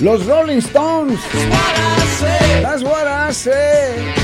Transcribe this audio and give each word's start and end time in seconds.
Los 0.00 0.24
Rolling 0.26 0.60
Stones. 0.60 1.20
That's 2.62 2.84
what 2.84 3.06
I 3.06 3.32
say. 3.32 4.14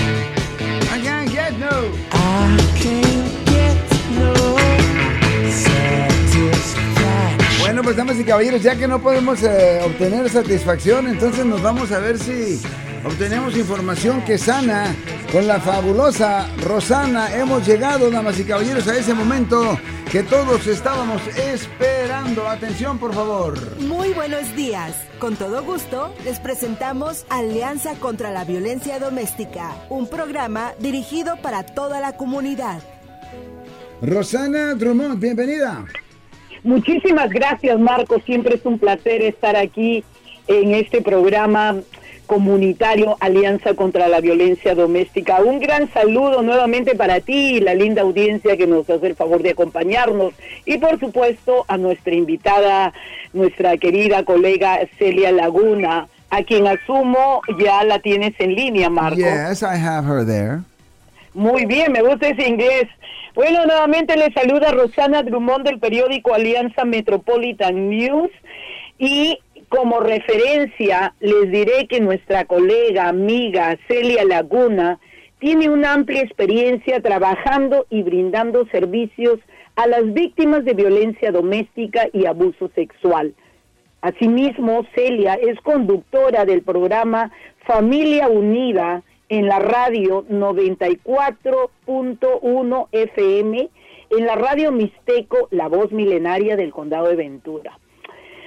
I 0.93 1.01
can't 1.01 1.31
get 1.31 1.59
no. 1.59 1.91
I 2.12 2.57
can't 2.77 3.47
get 3.47 3.77
no 4.17 4.35
Bueno, 7.61 7.83
pues 7.83 7.97
damas 7.97 8.21
y 8.21 8.25
caballeros, 8.25 8.62
ya 8.62 8.77
que 8.77 8.87
no 8.87 9.01
podemos 9.01 9.43
eh, 9.43 9.80
obtener 9.84 10.30
satisfacción, 10.30 11.09
entonces 11.09 11.45
nos 11.45 11.61
vamos 11.61 11.91
a 11.91 11.98
ver 11.98 12.19
si 12.20 12.61
obtenemos 13.05 13.57
información 13.57 14.23
que 14.23 14.39
sana 14.39 14.95
con 15.30 15.46
la 15.46 15.61
fabulosa 15.61 16.48
Rosana. 16.62 17.34
Hemos 17.34 17.66
llegado, 17.66 18.11
damas 18.11 18.38
y 18.41 18.45
caballeros, 18.45 18.88
a 18.88 18.96
ese 18.96 19.14
momento 19.14 19.79
que 20.11 20.23
todos 20.23 20.66
estábamos 20.66 21.23
esperando. 21.37 22.48
Atención, 22.48 22.98
por 22.98 23.15
favor. 23.15 23.79
Muy 23.80 24.12
buenos 24.12 24.55
días. 24.56 24.96
Con 25.19 25.37
todo 25.37 25.62
gusto, 25.62 26.15
les 26.24 26.41
presentamos 26.41 27.24
Alianza 27.29 27.95
contra 27.95 28.30
la 28.30 28.45
Violencia 28.45 28.98
Doméstica, 28.98 29.77
un 29.88 30.09
programa 30.09 30.73
dirigido 30.79 31.37
para 31.37 31.65
toda 31.65 32.01
la 32.01 32.16
comunidad. 32.16 32.82
Rosana 34.02 34.74
Drummond, 34.74 35.21
bienvenida. 35.21 35.84
Muchísimas 36.62 37.30
gracias, 37.30 37.79
Marco. 37.79 38.21
Siempre 38.21 38.57
es 38.57 38.65
un 38.65 38.79
placer 38.79 39.23
estar 39.23 39.57
aquí 39.57 40.05
en 40.46 40.74
este 40.74 41.01
programa 41.01 41.77
comunitario 42.27 43.16
Alianza 43.20 43.74
contra 43.74 44.09
la 44.09 44.20
Violencia 44.20 44.74
Doméstica. 44.74 45.41
Un 45.41 45.60
gran 45.60 45.92
saludo 45.92 46.42
nuevamente 46.42 46.95
para 46.95 47.20
ti 47.20 47.56
y 47.56 47.60
la 47.60 47.74
linda 47.74 48.02
audiencia 48.02 48.56
que 48.56 48.66
nos 48.66 48.88
hace 48.88 49.06
el 49.06 49.16
favor 49.16 49.42
de 49.42 49.51
acompañarnos 49.51 50.34
y 50.65 50.79
por 50.79 50.98
supuesto 50.98 51.65
a 51.68 51.77
nuestra 51.77 52.15
invitada, 52.15 52.92
nuestra 53.32 53.77
querida 53.77 54.24
colega 54.24 54.80
Celia 54.99 55.32
Laguna, 55.32 56.09
a 56.30 56.43
quien 56.43 56.66
asumo 56.66 57.43
ya 57.59 57.84
la 57.84 57.99
tienes 57.99 58.34
en 58.38 58.54
línea, 58.54 58.90
Marco. 58.90 59.16
Yes, 59.16 59.62
I 59.62 59.77
have 59.77 60.06
her 60.06 60.27
there. 60.27 60.60
Muy 61.34 61.66
bien, 61.66 61.93
me 61.93 62.02
gusta 62.02 62.29
ese 62.29 62.49
inglés. 62.49 62.88
Bueno, 63.34 63.66
nuevamente 63.66 64.16
le 64.16 64.32
saluda 64.32 64.71
Rosana 64.71 65.22
Drummond 65.25 65.65
del 65.66 65.81
periódico 65.81 66.34
Alianza 66.34 66.84
Metropolitan 66.84 67.88
News 67.88 68.31
y 68.99 69.38
como 69.75 69.99
referencia, 69.99 71.15
les 71.19 71.50
diré 71.50 71.89
que 71.89 71.99
nuestra 72.00 72.44
colega, 72.44 73.09
amiga 73.09 73.77
Celia 73.89 74.25
Laguna, 74.25 75.00
tiene 75.41 75.69
una 75.69 75.94
amplia 75.94 76.22
experiencia 76.22 77.03
trabajando 77.03 77.84
y 77.91 78.05
brindando 78.05 78.69
servicios 78.69 79.41
a 79.75 79.89
las 79.89 80.12
víctimas 80.12 80.65
de 80.65 80.75
violencia 80.75 81.33
doméstica 81.33 82.06
y 82.12 82.27
abuso 82.27 82.71
sexual. 82.77 83.34
Asimismo, 84.00 84.87
Celia 84.95 85.34
es 85.34 85.61
conductora 85.62 86.45
del 86.45 86.62
programa 86.62 87.33
Familia 87.67 88.28
Unida 88.28 89.03
en 89.28 89.49
la 89.49 89.59
radio 89.59 90.25
94.1 90.28 92.89
FM, 92.93 93.71
en 94.11 94.27
la 94.27 94.37
radio 94.37 94.71
Mixteco, 94.71 95.49
la 95.50 95.67
voz 95.67 95.91
milenaria 95.91 96.56
del 96.56 96.72
condado 96.72 97.09
de 97.09 97.17
Ventura. 97.17 97.77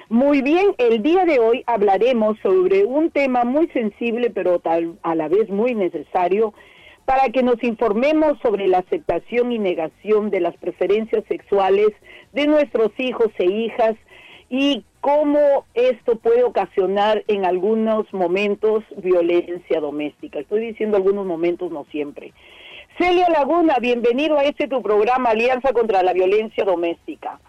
Muy 0.09 0.41
bien, 0.41 0.73
el 0.77 1.03
día 1.03 1.25
de 1.25 1.37
hoy 1.39 1.63
hablaremos 1.67 2.37
sobre 2.41 2.85
un 2.85 3.11
tema 3.11 3.43
muy 3.43 3.67
sensible, 3.67 4.29
pero 4.29 4.59
tal, 4.59 4.97
a 5.03 5.15
la 5.15 5.27
vez 5.27 5.49
muy 5.49 5.75
necesario, 5.75 6.53
para 7.03 7.27
que 7.29 7.43
nos 7.43 7.61
informemos 7.61 8.39
sobre 8.41 8.69
la 8.69 8.77
aceptación 8.77 9.51
y 9.51 9.59
negación 9.59 10.29
de 10.29 10.39
las 10.39 10.55
preferencias 10.55 11.25
sexuales 11.27 11.89
de 12.31 12.47
nuestros 12.47 12.91
hijos 12.97 13.27
e 13.37 13.47
hijas 13.47 13.95
y 14.49 14.85
cómo 15.01 15.65
esto 15.73 16.17
puede 16.19 16.45
ocasionar 16.45 17.25
en 17.27 17.43
algunos 17.43 18.05
momentos 18.13 18.85
violencia 18.95 19.81
doméstica. 19.81 20.39
Estoy 20.39 20.67
diciendo 20.67 20.95
algunos 20.95 21.25
momentos, 21.25 21.69
no 21.69 21.85
siempre. 21.91 22.31
Celia 22.97 23.27
Laguna, 23.29 23.75
bienvenido 23.81 24.37
a 24.37 24.45
este 24.45 24.69
tu 24.69 24.81
programa 24.81 25.31
Alianza 25.31 25.73
contra 25.73 26.01
la 26.01 26.13
Violencia 26.13 26.63
Doméstica. 26.63 27.41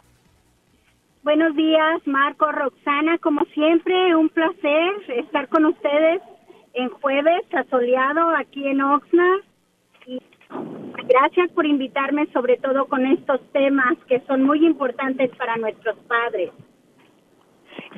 Buenos 1.28 1.54
días, 1.56 2.00
Marco, 2.06 2.50
Roxana, 2.50 3.18
como 3.18 3.44
siempre, 3.52 4.16
un 4.16 4.30
placer 4.30 4.94
estar 5.08 5.46
con 5.50 5.66
ustedes 5.66 6.22
en 6.72 6.88
jueves 6.88 7.42
asoleado 7.52 8.30
aquí 8.34 8.66
en 8.66 8.80
Oxnard. 8.80 9.42
Y 10.06 10.22
gracias 11.06 11.50
por 11.50 11.66
invitarme, 11.66 12.28
sobre 12.32 12.56
todo 12.56 12.86
con 12.86 13.04
estos 13.04 13.42
temas 13.52 13.98
que 14.08 14.20
son 14.20 14.44
muy 14.44 14.64
importantes 14.64 15.30
para 15.36 15.58
nuestros 15.58 15.98
padres. 16.08 16.50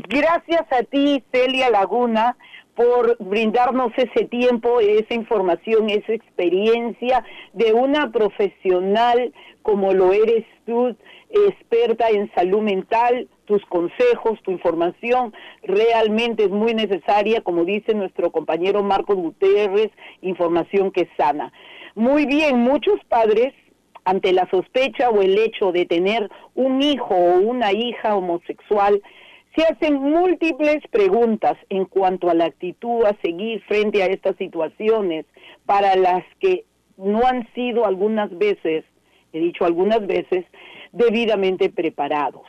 Gracias 0.09 0.67
a 0.73 0.83
ti, 0.83 1.23
Celia 1.31 1.71
Laguna, 1.71 2.37
por 2.75 3.17
brindarnos 3.21 3.93
ese 3.97 4.25
tiempo, 4.25 4.81
esa 4.81 5.15
información, 5.15 5.89
esa 5.89 6.15
experiencia 6.15 7.25
de 7.53 7.75
una 7.75 8.11
profesional 8.11 9.33
como 9.63 9.93
lo 9.93 10.13
eres 10.13 10.45
tú 10.67 10.97
experta 11.31 12.09
en 12.11 12.33
salud 12.35 12.61
mental, 12.61 13.29
tus 13.45 13.65
consejos, 13.67 14.41
tu 14.43 14.51
información 14.51 15.33
realmente 15.63 16.45
es 16.45 16.51
muy 16.51 16.75
necesaria, 16.75 17.41
como 17.41 17.65
dice 17.65 17.95
nuestro 17.95 18.31
compañero 18.31 18.83
Marcos 18.83 19.17
Gutiérrez, 19.17 19.91
información 20.23 20.91
que 20.91 21.09
sana. 21.17 21.53
Muy 21.95 22.27
bien, 22.27 22.59
muchos 22.59 23.03
padres 23.09 23.53
ante 24.05 24.33
la 24.33 24.49
sospecha 24.51 25.11
o 25.11 25.23
el 25.23 25.39
hecho 25.39 25.73
de 25.73 25.87
tener 25.87 26.31
un 26.55 26.83
hijo 26.83 27.15
o 27.15 27.41
una 27.41 27.73
hija 27.73 28.17
homosexual, 28.17 29.03
se 29.57 29.65
hacen 29.65 29.95
múltiples 29.95 30.79
preguntas 30.91 31.57
en 31.69 31.85
cuanto 31.85 32.31
a 32.31 32.35
la 32.35 32.47
actitud 32.47 33.05
a 33.05 33.17
seguir 33.23 33.63
frente 33.65 34.03
a 34.03 34.07
estas 34.07 34.37
situaciones 34.37 35.27
para 35.67 35.97
las 35.97 36.25
que 36.39 36.65
no 36.97 37.27
han 37.27 37.53
sido 37.55 37.85
algunas 37.85 38.37
veces, 38.37 38.85
he 39.33 39.41
dicho 39.41 39.65
algunas 39.65 40.07
veces, 40.07 40.45
debidamente 40.93 41.71
preparados. 41.71 42.47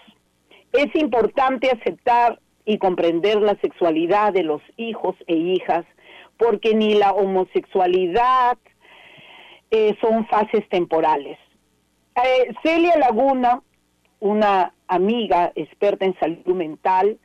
Es 0.74 0.94
importante 0.96 1.70
aceptar 1.70 2.40
y 2.66 2.78
comprender 2.78 3.42
la 3.42 3.56
sexualidad 3.60 4.34
de 4.34 4.44
los 4.44 4.62
hijos 4.78 5.16
e 5.28 5.36
hijas, 5.36 5.86
porque 6.38 6.74
ni 6.74 6.96
la 6.96 7.12
homosexualidad 7.12 8.58
eh, 9.70 9.96
son 10.02 10.26
fases 10.28 10.68
temporales. 10.70 11.38
Eh, 12.16 12.54
Celia 12.64 12.98
Laguna, 12.98 13.62
una 14.20 14.74
amiga 14.88 15.52
experta 15.56 16.06
en 16.06 16.18
salud 16.20 16.56
mental, 16.56 17.18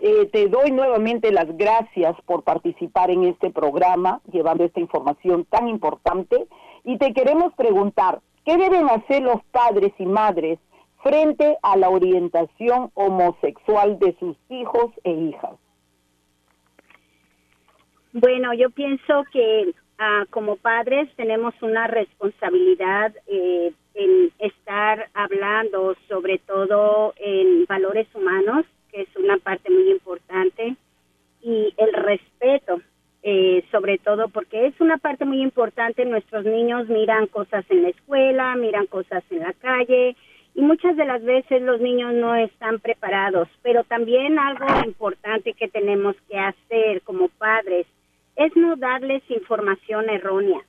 eh, 0.00 0.26
te 0.32 0.48
doy 0.48 0.70
nuevamente 0.70 1.32
las 1.32 1.56
gracias 1.56 2.14
por 2.24 2.44
participar 2.44 3.10
en 3.10 3.24
este 3.24 3.50
programa, 3.50 4.20
llevando 4.30 4.64
esta 4.64 4.80
información 4.80 5.44
tan 5.46 5.66
importante, 5.66 6.46
y 6.84 6.98
te 6.98 7.12
queremos 7.12 7.52
preguntar, 7.54 8.20
¿Qué 8.48 8.56
deben 8.56 8.88
hacer 8.88 9.20
los 9.20 9.44
padres 9.52 9.92
y 9.98 10.06
madres 10.06 10.58
frente 11.02 11.58
a 11.62 11.76
la 11.76 11.90
orientación 11.90 12.90
homosexual 12.94 13.98
de 13.98 14.16
sus 14.18 14.38
hijos 14.48 14.90
e 15.04 15.10
hijas? 15.10 15.58
Bueno, 18.14 18.54
yo 18.54 18.70
pienso 18.70 19.24
que 19.34 19.74
ah, 19.98 20.24
como 20.30 20.56
padres 20.56 21.14
tenemos 21.16 21.52
una 21.60 21.88
responsabilidad 21.88 23.14
eh, 23.26 23.70
en 23.92 24.32
estar 24.38 25.10
hablando 25.12 25.94
sobre 26.08 26.38
todo 26.38 27.12
en 27.18 27.66
valores 27.66 28.08
humanos, 28.14 28.64
que 28.90 29.02
es 29.02 29.16
una 29.16 29.36
parte 29.36 29.70
muy 29.70 29.90
importante, 29.90 30.74
y 31.42 31.74
el 31.76 31.92
respeto 31.92 32.80
eh, 33.22 33.64
sobre 33.70 33.98
todo 33.98 34.28
porque 34.28 34.66
es 34.66 34.80
una 34.80 34.98
parte 34.98 35.24
muy 35.24 35.42
importante. 35.42 36.04
Nuestros 36.04 36.44
niños 36.44 36.88
miran 36.88 37.26
cosas 37.26 37.64
en 37.68 37.82
la 37.82 37.88
escuela, 37.90 38.54
miran 38.56 38.86
cosas 38.86 39.24
en 39.30 39.40
la 39.40 39.52
calle 39.54 40.16
y 40.54 40.60
muchas 40.62 40.96
de 40.96 41.04
las 41.04 41.22
veces 41.22 41.62
los 41.62 41.80
niños 41.80 42.14
no 42.14 42.34
están 42.34 42.78
preparados. 42.80 43.48
Pero 43.62 43.84
también 43.84 44.38
algo 44.38 44.66
importante 44.84 45.54
que 45.54 45.68
tenemos 45.68 46.16
que 46.28 46.38
hacer 46.38 47.02
como 47.02 47.28
padres 47.28 47.86
es 48.36 48.54
no 48.56 48.76
darles 48.76 49.22
información 49.30 50.08
errónea 50.10 50.62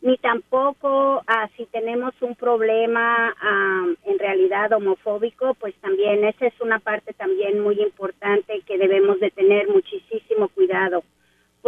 ni 0.00 0.16
tampoco 0.18 1.22
ah, 1.26 1.48
si 1.56 1.66
tenemos 1.66 2.14
un 2.20 2.34
problema 2.36 3.34
ah, 3.40 3.86
en 4.04 4.18
realidad 4.18 4.72
homofóbico, 4.72 5.54
pues 5.54 5.74
también 5.76 6.24
esa 6.24 6.46
es 6.46 6.54
una 6.60 6.78
parte 6.78 7.12
también 7.14 7.60
muy 7.60 7.80
importante 7.80 8.62
que 8.66 8.78
debemos 8.78 9.18
de 9.20 9.30
tener 9.30 9.68
muchísimo 9.68 10.48
cuidado 10.48 11.02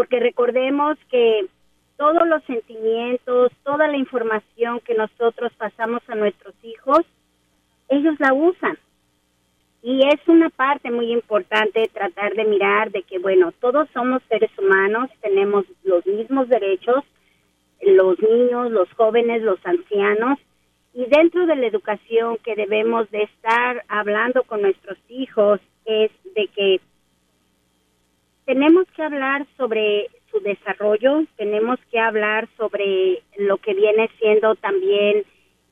porque 0.01 0.19
recordemos 0.19 0.97
que 1.11 1.45
todos 1.99 2.27
los 2.27 2.43
sentimientos, 2.45 3.53
toda 3.65 3.87
la 3.87 3.99
información 3.99 4.81
que 4.81 4.95
nosotros 4.95 5.53
pasamos 5.59 6.01
a 6.09 6.15
nuestros 6.15 6.55
hijos, 6.63 7.01
ellos 7.91 8.15
la 8.19 8.33
usan. 8.33 8.79
Y 9.83 10.01
es 10.09 10.27
una 10.27 10.49
parte 10.49 10.91
muy 10.91 11.13
importante 11.13 11.91
tratar 11.93 12.33
de 12.33 12.47
mirar 12.47 12.91
de 12.93 13.03
que, 13.03 13.19
bueno, 13.19 13.53
todos 13.61 13.91
somos 13.93 14.23
seres 14.31 14.51
humanos, 14.57 15.11
tenemos 15.21 15.67
los 15.85 16.07
mismos 16.07 16.49
derechos, 16.49 17.05
los 17.83 18.19
niños, 18.23 18.71
los 18.71 18.91
jóvenes, 18.95 19.43
los 19.43 19.59
ancianos, 19.67 20.39
y 20.95 21.05
dentro 21.11 21.45
de 21.45 21.57
la 21.57 21.67
educación 21.67 22.39
que 22.43 22.57
debemos 22.57 23.11
de 23.11 23.25
estar 23.25 23.85
hablando 23.87 24.45
con 24.45 24.63
nuestros 24.63 24.97
hijos 25.11 25.61
es 25.85 26.11
de 26.35 26.47
que 26.47 26.81
tenemos 28.51 28.85
que 28.97 29.05
hablar 29.05 29.47
sobre 29.57 30.09
su 30.29 30.41
desarrollo, 30.41 31.23
tenemos 31.37 31.79
que 31.89 32.01
hablar 32.01 32.49
sobre 32.57 33.23
lo 33.39 33.59
que 33.59 33.75
viene 33.75 34.11
siendo 34.19 34.57
también 34.57 35.23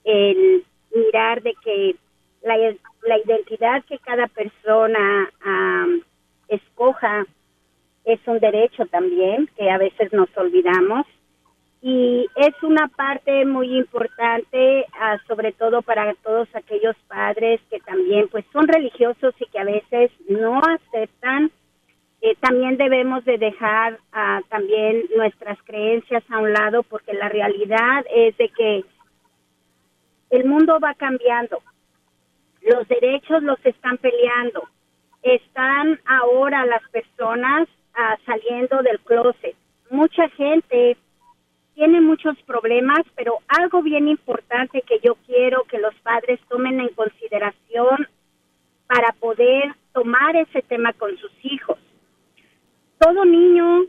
el 0.05 0.65
mirar 0.95 1.43
de 1.43 1.55
que 1.65 1.97
la, 2.45 2.57
la 3.03 3.19
identidad 3.19 3.85
que 3.85 3.99
cada 3.99 4.29
persona 4.29 5.29
escoja 6.47 7.27
es 8.05 8.21
un 8.27 8.39
derecho 8.39 8.87
también, 8.87 9.51
que 9.57 9.69
a 9.69 9.79
veces 9.79 10.13
nos 10.13 10.29
olvidamos. 10.37 11.05
Y 11.83 12.29
es 12.37 12.63
una 12.63 12.87
parte 12.87 13.45
muy 13.45 13.77
importante, 13.77 14.87
ah, 15.01 15.19
sobre 15.27 15.51
todo 15.51 15.83
para 15.83 16.15
todos 16.23 16.49
aquellos 16.55 16.95
padres 17.09 17.61
que 17.71 17.81
también 17.81 18.29
pues 18.29 18.45
son 18.53 18.69
religiosos 18.69 19.35
y 19.41 19.47
que 19.47 19.59
a 19.59 19.65
veces 19.65 20.13
no 20.29 20.61
aceptan 20.61 21.51
eh, 22.21 22.35
también 22.41 22.77
debemos 22.77 23.25
de 23.25 23.39
dejar 23.39 23.99
ah, 24.13 24.41
también 24.49 25.05
nuestras 25.17 25.57
creencias 25.63 26.25
a 26.31 26.39
un 26.39 26.53
lado 26.53 26.83
porque 26.83 27.13
la 27.15 27.29
realidad 27.29 28.05
es 28.13 28.37
de 28.39 28.49
que 28.49 28.85
el 30.31 30.45
mundo 30.45 30.81
va 30.81 30.95
cambiando, 30.95 31.63
los 32.63 32.89
derechos 32.89 33.43
los 33.45 33.65
están 33.65 33.99
peleando, 33.99 34.69
están 35.23 36.01
ahora 36.07 36.67
las 36.67 36.83
personas 36.91 37.69
ah, 37.95 38.17
saliendo 38.27 38.83
del 38.83 38.99
closet. 39.01 39.55
Mucha 39.91 40.29
gente 40.31 40.97
tiene 41.75 42.01
muchos 42.01 42.37
problemas, 42.43 42.99
pero 43.15 43.39
algo 43.47 43.81
bien 43.81 44.09
importante 44.09 44.83
que 44.83 44.99
yo 45.05 45.15
quiero 45.25 45.63
que 45.65 45.79
los 45.79 45.95
padres 46.01 46.41
tomen 46.49 46.81
en 46.81 46.89
consideración 46.89 48.09
para 48.89 49.13
poder 49.13 49.73
tomar 49.93 50.35
ese 50.35 50.63
tema 50.63 50.93
con 50.95 51.17
sus 51.19 51.33
hijos 51.45 51.79
todo 52.99 53.25
niño 53.25 53.87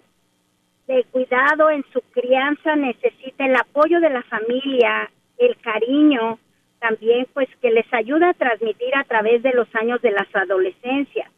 de 0.88 1.04
cuidado 1.12 1.70
en 1.70 1.84
su 1.94 2.02
crianza 2.12 2.76
necesita 2.76 3.46
el 3.46 3.56
apoyo 3.56 4.00
de 4.00 4.10
la 4.10 4.24
familia, 4.24 5.10
el 5.38 5.56
cariño, 5.58 6.40
también 6.80 7.28
pues 7.34 7.48
que 7.62 7.72
les 7.72 7.92
ayuda 7.94 8.30
a 8.30 8.34
transmitir 8.34 8.96
a 8.96 9.04
través 9.04 9.44
de 9.44 9.54
los 9.54 9.68
años 9.76 10.02
de 10.02 10.12
las 10.12 10.28
adolescencias 10.34 11.30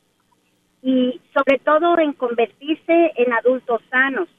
y 0.81 1.19
sobre 1.33 1.59
todo 1.59 1.97
en 1.99 2.13
convertirse 2.13 3.11
en 3.15 3.33
adultos 3.33 3.81
sanos. 3.89 4.29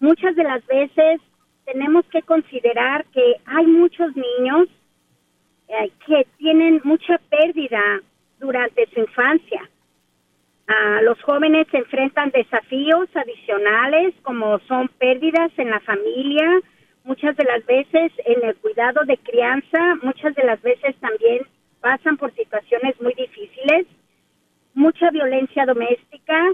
Muchas 0.00 0.36
de 0.36 0.44
las 0.44 0.64
veces 0.66 1.20
tenemos 1.64 2.04
que 2.06 2.22
considerar 2.22 3.04
que 3.06 3.36
hay 3.46 3.66
muchos 3.66 4.14
niños 4.14 4.68
eh, 5.68 5.90
que 6.06 6.26
tienen 6.38 6.80
mucha 6.84 7.18
pérdida 7.28 7.82
durante 8.38 8.86
su 8.90 9.00
infancia 9.00 9.68
los 11.02 11.20
jóvenes 11.22 11.66
se 11.70 11.78
enfrentan 11.78 12.30
desafíos 12.30 13.08
adicionales 13.14 14.14
como 14.22 14.58
son 14.60 14.88
pérdidas 14.98 15.52
en 15.58 15.70
la 15.70 15.80
familia, 15.80 16.60
muchas 17.04 17.36
de 17.36 17.44
las 17.44 17.64
veces 17.66 18.12
en 18.24 18.44
el 18.44 18.56
cuidado 18.56 19.04
de 19.04 19.16
crianza, 19.18 19.78
muchas 20.02 20.34
de 20.34 20.44
las 20.44 20.60
veces 20.62 20.96
también 20.96 21.46
pasan 21.80 22.16
por 22.16 22.34
situaciones 22.34 23.00
muy 23.00 23.14
difíciles, 23.14 23.86
mucha 24.74 25.10
violencia 25.10 25.64
doméstica, 25.66 26.52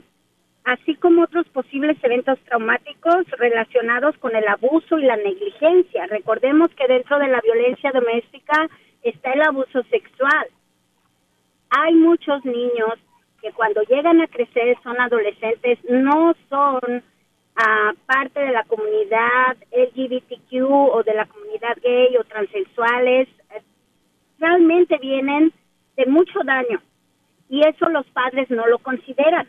así 0.64 0.94
como 0.96 1.22
otros 1.22 1.48
posibles 1.48 1.96
eventos 2.02 2.38
traumáticos 2.44 3.26
relacionados 3.38 4.16
con 4.18 4.36
el 4.36 4.46
abuso 4.46 4.98
y 4.98 5.04
la 5.04 5.16
negligencia. 5.16 6.06
Recordemos 6.06 6.70
que 6.76 6.86
dentro 6.86 7.18
de 7.18 7.28
la 7.28 7.40
violencia 7.40 7.90
doméstica 7.92 8.68
está 9.02 9.32
el 9.32 9.42
abuso 9.42 9.82
sexual. 9.84 10.46
Hay 11.70 11.94
muchos 11.94 12.44
niños 12.44 12.98
que 13.42 13.52
cuando 13.52 13.82
llegan 13.82 14.20
a 14.20 14.28
crecer 14.28 14.78
son 14.82 14.98
adolescentes, 15.00 15.78
no 15.88 16.34
son 16.48 17.02
ah, 17.56 17.92
parte 18.06 18.40
de 18.40 18.52
la 18.52 18.64
comunidad 18.64 19.56
LGBTQ 19.72 20.62
o 20.70 21.02
de 21.02 21.14
la 21.14 21.26
comunidad 21.26 21.76
gay 21.82 22.16
o 22.16 22.24
transexuales, 22.24 23.28
realmente 24.38 24.96
vienen 24.98 25.52
de 25.96 26.06
mucho 26.06 26.40
daño 26.44 26.80
y 27.48 27.60
eso 27.68 27.88
los 27.90 28.06
padres 28.10 28.48
no 28.50 28.66
lo 28.66 28.78
consideran. 28.78 29.46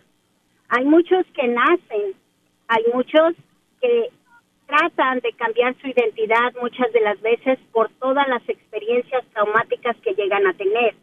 Hay 0.69 0.85
muchos 0.85 1.25
que 1.33 1.47
nacen, 1.47 2.13
hay 2.67 2.83
muchos 2.93 3.33
que 3.79 4.09
tratan 4.67 5.19
de 5.19 5.33
cambiar 5.33 5.75
su 5.79 5.87
identidad 5.87 6.53
muchas 6.61 6.91
de 6.93 7.01
las 7.01 7.21
veces 7.21 7.59
por 7.71 7.89
todas 7.99 8.27
las 8.27 8.47
experiencias 8.49 9.23
traumáticas 9.33 9.95
que 9.97 10.13
llegan 10.15 10.47
a 10.47 10.53
tener. 10.53 10.95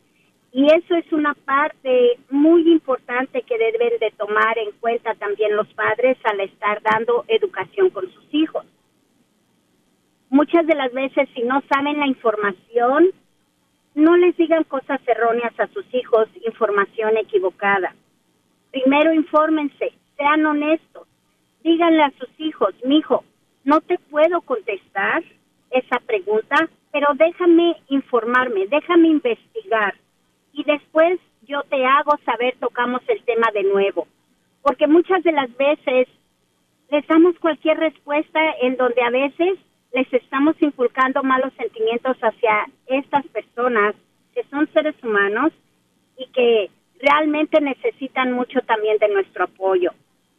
Y 0.53 0.67
eso 0.67 0.97
es 0.97 1.13
una 1.13 1.35
parte 1.35 2.19
muy 2.29 2.71
importante 2.73 3.43
que 3.43 3.57
deben 3.57 3.99
de 4.01 4.11
tomar 4.17 4.59
en 4.59 4.73
cuenta 4.81 5.15
también 5.15 5.55
los 5.55 5.69
padres 5.75 6.19
al 6.25 6.41
estar 6.41 6.83
dando 6.83 7.25
educación 7.29 7.91
con 7.91 8.11
sus 8.11 8.35
hijos. 8.35 8.67
Muchas 10.29 10.67
de 10.67 10.75
las 10.75 10.93
veces 10.93 11.29
si 11.35 11.43
no 11.43 11.63
saben 11.73 12.01
la 12.01 12.07
información, 12.07 13.11
no 13.95 14.17
les 14.17 14.37
digan 14.37 14.65
cosas 14.65 15.01
erróneas 15.07 15.59
a 15.59 15.69
sus 15.69 15.85
hijos, 15.95 16.29
información 16.45 17.17
equivocada. 17.17 17.95
Primero 18.73 19.13
infórmense, 19.13 19.93
sean 20.17 20.47
honestos. 20.47 21.07
Díganle 21.63 22.03
a 22.03 22.13
sus 22.19 22.29
hijos, 22.39 22.75
mi 22.85 22.99
hijo, 22.99 23.25
no 23.65 23.81
te 23.83 23.99
puedo 23.99 24.41
contestar 24.41 25.23
esa 25.71 25.99
pregunta, 26.01 26.69
pero 26.91 27.09
déjame 27.15 27.77
informarme, 27.89 28.67
déjame 28.67 29.09
investigar 29.09 29.95
y 30.53 30.65
después 30.65 31.21
yo 31.43 31.63
te 31.65 31.85
hago 31.85 32.13
saber, 32.25 32.57
tocamos 32.61 33.03
el 33.09 33.23
tema 33.25 33.49
de 33.53 33.65
nuevo. 33.65 34.07
Porque 34.63 34.87
muchas 34.87 35.23
de 35.23 35.33
las 35.33 35.55
veces 35.57 36.09
les 36.91 37.07
damos 37.07 37.39
cualquier 37.39 37.79
respuesta 37.79 38.41
en 38.61 38.77
donde 38.77 39.03
a 39.03 39.11
veces 39.11 39.59
les 39.93 40.13
estamos 40.13 40.55
inculcando 40.61 41.23
malos 41.23 41.53
sentimientos 41.55 42.17
hacia 42.19 42.67
estas 42.87 43.27
personas 43.29 43.95
que 44.35 44.45
son 44.45 44.69
seres 44.73 44.95
humanos 45.03 45.53
y 46.17 46.27
que 46.27 46.71
realmente 47.01 47.61
necesitan 47.61 48.33
mucho 48.33 48.61
también 48.63 48.99
de 48.99 49.09
nuestro 49.09 49.45
apoyo. 49.45 49.91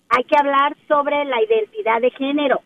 Hay 0.09 0.23
que 0.25 0.37
hablar 0.37 0.75
sobre 0.87 1.25
la 1.25 1.41
identidad 1.41 2.01
de 2.01 2.11
género. 2.11 2.61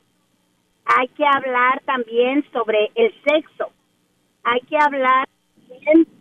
Hay 0.85 1.07
que 1.09 1.25
hablar 1.25 1.81
también 1.85 2.43
sobre 2.51 2.91
el 2.95 3.13
sexo. 3.23 3.71
Hay 4.43 4.61
que 4.61 4.77
hablar 4.77 5.27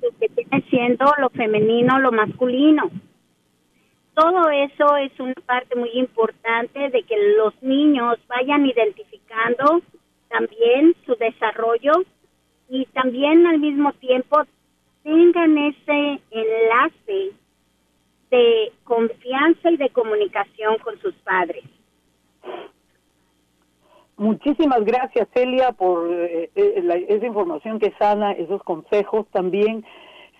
lo 0.03 0.19
que 0.19 0.29
viene 0.29 0.65
siendo 0.71 1.07
lo 1.19 1.31
femenino, 1.31 1.99
lo 1.99 2.13
masculino. 2.13 2.91
Todo 4.15 4.49
eso 4.51 4.97
es 4.97 5.13
una 5.19 5.35
parte 5.47 5.75
muy 5.77 5.91
importante 5.95 6.91
de 6.91 7.03
que 7.03 7.17
los 7.37 7.55
niños 7.63 8.17
vayan 8.29 8.65
identificando 8.65 9.83
también 10.29 10.95
su 11.05 11.17
desarrollo 11.17 11.93
y 12.69 12.87
también 12.87 13.47
al 13.47 13.59
mismo 13.59 13.93
tiempo 13.95 14.43
tengan 15.03 15.59
ese 15.59 16.21
enlace 16.31 17.33
de 18.31 18.73
confianza 18.85 19.71
y 19.71 19.77
de 19.77 19.91
comunicación 19.91 20.79
con 20.79 20.99
sus 21.01 21.15
padres. 21.17 21.65
Muchísimas 24.17 24.85
gracias, 24.85 25.27
Celia, 25.35 25.73
por 25.73 26.09
eh, 26.13 26.51
eh, 26.55 27.07
esa 27.09 27.27
información 27.27 27.81
que 27.81 27.93
sana, 27.99 28.33
esos 28.33 28.63
consejos 28.63 29.27
también. 29.33 29.85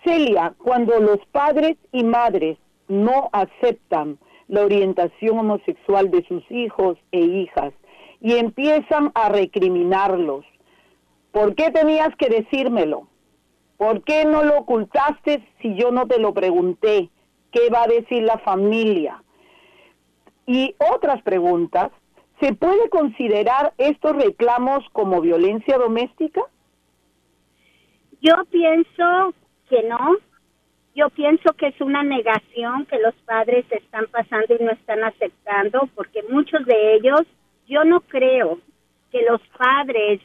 Celia, 0.05 0.53
cuando 0.57 0.97
los 0.99 1.19
padres 1.31 1.75
y 1.91 2.03
madres 2.05 2.57
no 2.87 3.29
aceptan 3.33 4.17
la 4.47 4.61
orientación 4.61 5.39
homosexual 5.39 6.09
de 6.09 6.23
sus 6.27 6.43
hijos 6.49 6.97
e 7.11 7.19
hijas 7.19 7.73
y 8.21 8.37
empiezan 8.37 9.11
a 9.13 9.27
recriminarlos, 9.27 10.45
¿por 11.31 11.55
qué 11.55 11.71
tenías 11.71 12.15
que 12.15 12.29
decírmelo? 12.29 13.07
¿Por 13.77 14.03
qué 14.03 14.23
no 14.23 14.43
lo 14.43 14.59
ocultaste 14.59 15.43
si 15.61 15.75
yo 15.75 15.91
no 15.91 16.07
te 16.07 16.17
lo 16.17 16.33
pregunté? 16.33 17.09
¿Qué 17.51 17.69
va 17.69 17.83
a 17.83 17.87
decir 17.87 18.23
la 18.23 18.37
familia? 18.37 19.21
Y 20.45 20.75
otras 20.93 21.21
preguntas 21.23 21.91
¿Se 22.39 22.53
puede 22.53 22.89
considerar 22.89 23.73
estos 23.77 24.15
reclamos 24.15 24.83
como 24.91 25.21
violencia 25.21 25.77
doméstica? 25.77 26.41
Yo 28.21 28.33
pienso 28.51 29.33
que 29.69 29.83
no. 29.83 30.17
Yo 30.95 31.09
pienso 31.09 31.53
que 31.53 31.67
es 31.67 31.81
una 31.81 32.03
negación 32.03 32.85
que 32.85 32.99
los 32.99 33.13
padres 33.25 33.65
están 33.69 34.07
pasando 34.07 34.55
y 34.57 34.63
no 34.63 34.71
están 34.71 35.03
aceptando, 35.03 35.89
porque 35.93 36.23
muchos 36.29 36.65
de 36.65 36.95
ellos, 36.95 37.21
yo 37.67 37.83
no 37.83 38.01
creo 38.01 38.59
que 39.11 39.21
los 39.23 39.41
padres, 39.57 40.21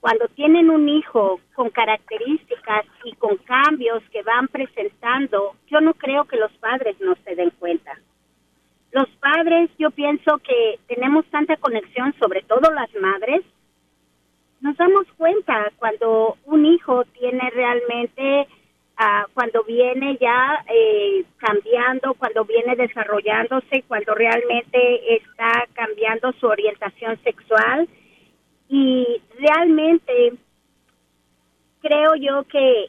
cuando 0.00 0.28
tienen 0.28 0.70
un 0.70 0.88
hijo 0.88 1.40
con 1.54 1.70
características 1.70 2.86
y 3.04 3.12
con 3.16 3.36
cambios 3.38 4.02
que 4.12 4.22
van 4.22 4.48
presentando, 4.48 5.56
yo 5.68 5.80
no 5.80 5.94
creo 5.94 6.24
que 6.26 6.36
los 6.36 6.52
padres 6.58 6.96
no 7.00 7.14
se 7.24 7.34
den 7.34 7.50
cuenta 7.58 7.98
los 8.92 9.08
padres, 9.20 9.70
yo 9.78 9.90
pienso 9.90 10.38
que 10.38 10.78
tenemos 10.86 11.26
tanta 11.26 11.56
conexión, 11.56 12.14
sobre 12.18 12.42
todo 12.42 12.70
las 12.72 12.92
madres, 12.94 13.42
nos 14.60 14.76
damos 14.76 15.06
cuenta 15.16 15.70
cuando 15.78 16.36
un 16.44 16.66
hijo 16.66 17.04
tiene 17.18 17.48
realmente, 17.50 18.48
ah, 18.96 19.26
cuando 19.34 19.62
viene 19.64 20.16
ya 20.20 20.64
eh, 20.68 21.24
cambiando, 21.36 22.14
cuando 22.14 22.44
viene 22.44 22.74
desarrollándose, 22.74 23.84
cuando 23.86 24.14
realmente 24.14 25.16
está 25.16 25.66
cambiando 25.74 26.32
su 26.40 26.46
orientación 26.46 27.18
sexual. 27.22 27.88
Y 28.68 29.22
realmente 29.38 30.34
creo 31.80 32.14
yo 32.16 32.44
que 32.44 32.86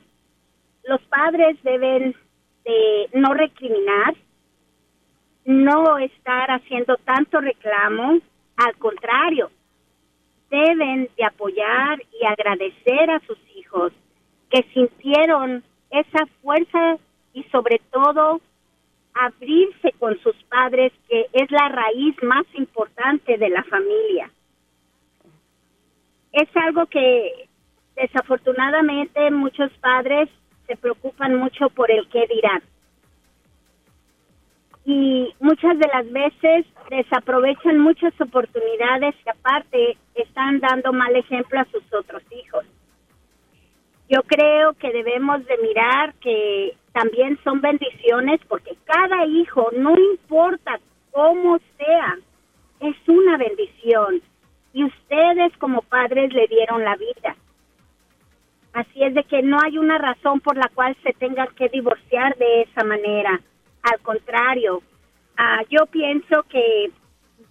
los 0.85 1.01
padres 1.03 1.61
deben 1.63 2.15
de 2.65 3.09
no 3.13 3.33
recriminar, 3.33 4.15
no 5.49 5.97
estar 5.97 6.51
haciendo 6.51 6.95
tanto 6.97 7.41
reclamo, 7.41 8.19
al 8.55 8.75
contrario, 8.77 9.49
deben 10.51 11.09
de 11.17 11.25
apoyar 11.25 11.99
y 12.21 12.23
agradecer 12.23 13.09
a 13.09 13.19
sus 13.21 13.39
hijos 13.55 13.91
que 14.51 14.61
sintieron 14.73 15.63
esa 15.89 16.27
fuerza 16.43 16.97
y 17.33 17.41
sobre 17.45 17.81
todo 17.91 18.41
abrirse 19.15 19.91
con 19.97 20.19
sus 20.19 20.35
padres, 20.43 20.93
que 21.09 21.25
es 21.33 21.49
la 21.49 21.67
raíz 21.67 22.15
más 22.21 22.45
importante 22.53 23.39
de 23.39 23.49
la 23.49 23.63
familia. 23.63 24.29
Es 26.31 26.47
algo 26.57 26.85
que 26.85 27.49
desafortunadamente 27.95 29.31
muchos 29.31 29.71
padres 29.79 30.29
se 30.67 30.77
preocupan 30.77 31.37
mucho 31.37 31.71
por 31.71 31.89
el 31.89 32.07
qué 32.09 32.27
dirán. 32.27 32.61
Y 34.91 35.35
muchas 35.39 35.77
de 35.77 35.87
las 35.93 36.11
veces 36.11 36.65
desaprovechan 36.89 37.77
muchas 37.77 38.11
oportunidades 38.19 39.13
que 39.23 39.29
aparte 39.29 39.97
están 40.15 40.59
dando 40.59 40.91
mal 40.91 41.15
ejemplo 41.15 41.59
a 41.59 41.65
sus 41.65 41.83
otros 41.93 42.23
hijos. 42.31 42.65
Yo 44.09 44.23
creo 44.23 44.73
que 44.73 44.91
debemos 44.91 45.45
de 45.45 45.57
mirar 45.59 46.15
que 46.15 46.75
también 46.91 47.37
son 47.43 47.61
bendiciones 47.61 48.41
porque 48.47 48.75
cada 48.85 49.27
hijo, 49.27 49.69
no 49.77 49.95
importa 49.95 50.79
cómo 51.11 51.59
sea, 51.77 52.17
es 52.79 52.95
una 53.05 53.37
bendición. 53.37 54.23
Y 54.73 54.85
ustedes 54.85 55.55
como 55.59 55.83
padres 55.83 56.33
le 56.33 56.47
dieron 56.47 56.83
la 56.83 56.95
vida. 56.95 57.35
Así 58.73 59.03
es 59.03 59.13
de 59.13 59.23
que 59.25 59.43
no 59.43 59.59
hay 59.63 59.77
una 59.77 59.99
razón 59.99 60.39
por 60.39 60.57
la 60.57 60.71
cual 60.73 60.97
se 61.03 61.13
tenga 61.13 61.45
que 61.45 61.69
divorciar 61.69 62.35
de 62.37 62.63
esa 62.63 62.83
manera. 62.83 63.39
Al 63.83 63.99
contrario, 64.01 64.81
ah, 65.37 65.61
yo 65.69 65.85
pienso 65.87 66.43
que 66.43 66.91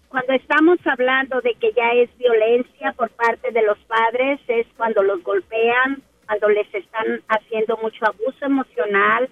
cuando 0.08 0.32
estamos 0.32 0.78
hablando 0.87 1.40
de 1.40 1.54
que 1.54 1.73
ya 1.73 1.92
es 1.92 2.16
violencia 2.16 2.92
por 2.92 3.11
parte 3.11 3.50
de 3.50 3.62
los 3.62 3.78
padres, 3.80 4.40
es 4.49 4.66
cuando 4.76 5.02
los 5.02 5.23
golpean, 5.23 6.02
cuando 6.26 6.49
les 6.49 6.73
están 6.75 7.23
haciendo 7.28 7.76
mucho 7.78 8.06
abuso 8.06 8.44
emocional, 8.44 9.28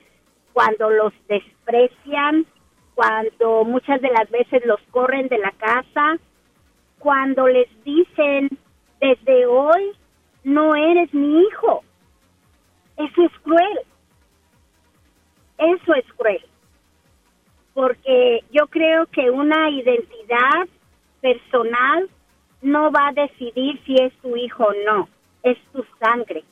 cuando 0.52 0.90
los 0.90 1.12
desprecian, 1.28 2.46
cuando 2.94 3.64
muchas 3.64 4.00
de 4.00 4.10
las 4.10 4.30
veces 4.30 4.64
los 4.64 4.80
corren 4.90 5.28
de 5.28 5.38
la 5.38 5.50
casa, 5.52 6.18
cuando 6.98 7.46
les 7.46 7.68
dicen, 7.84 8.48
desde 9.00 9.46
hoy 9.46 9.92
no 10.44 10.74
eres 10.74 11.12
mi 11.12 11.42
hijo. 11.42 11.84
Eso 12.96 13.22
es 13.22 13.32
cruel. 13.42 13.80
Eso 15.58 15.94
es 15.94 16.04
cruel. 16.16 16.44
Porque 17.76 18.42
yo 18.50 18.68
creo 18.68 19.04
que 19.08 19.30
una 19.30 19.68
identidad 19.68 20.66
personal 21.20 22.08
no 22.62 22.90
va 22.90 23.08
a 23.08 23.12
decidir 23.12 23.78
si 23.84 23.96
es 23.96 24.14
tu 24.22 24.34
hijo 24.34 24.64
o 24.64 24.72
no. 24.86 25.08
Es 25.42 25.58
tu 25.74 25.84
sangre. 26.00 26.42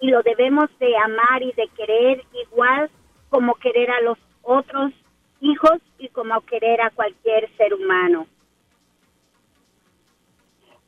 Y 0.00 0.08
lo 0.08 0.22
debemos 0.22 0.66
de 0.78 0.94
amar 0.98 1.42
y 1.42 1.52
de 1.52 1.66
querer 1.68 2.22
igual 2.46 2.90
como 3.30 3.54
querer 3.54 3.90
a 3.90 4.02
los 4.02 4.18
otros 4.42 4.92
hijos 5.40 5.78
y 5.98 6.08
como 6.10 6.38
querer 6.42 6.82
a 6.82 6.90
cualquier 6.90 7.48
ser 7.56 7.72
humano. 7.72 8.26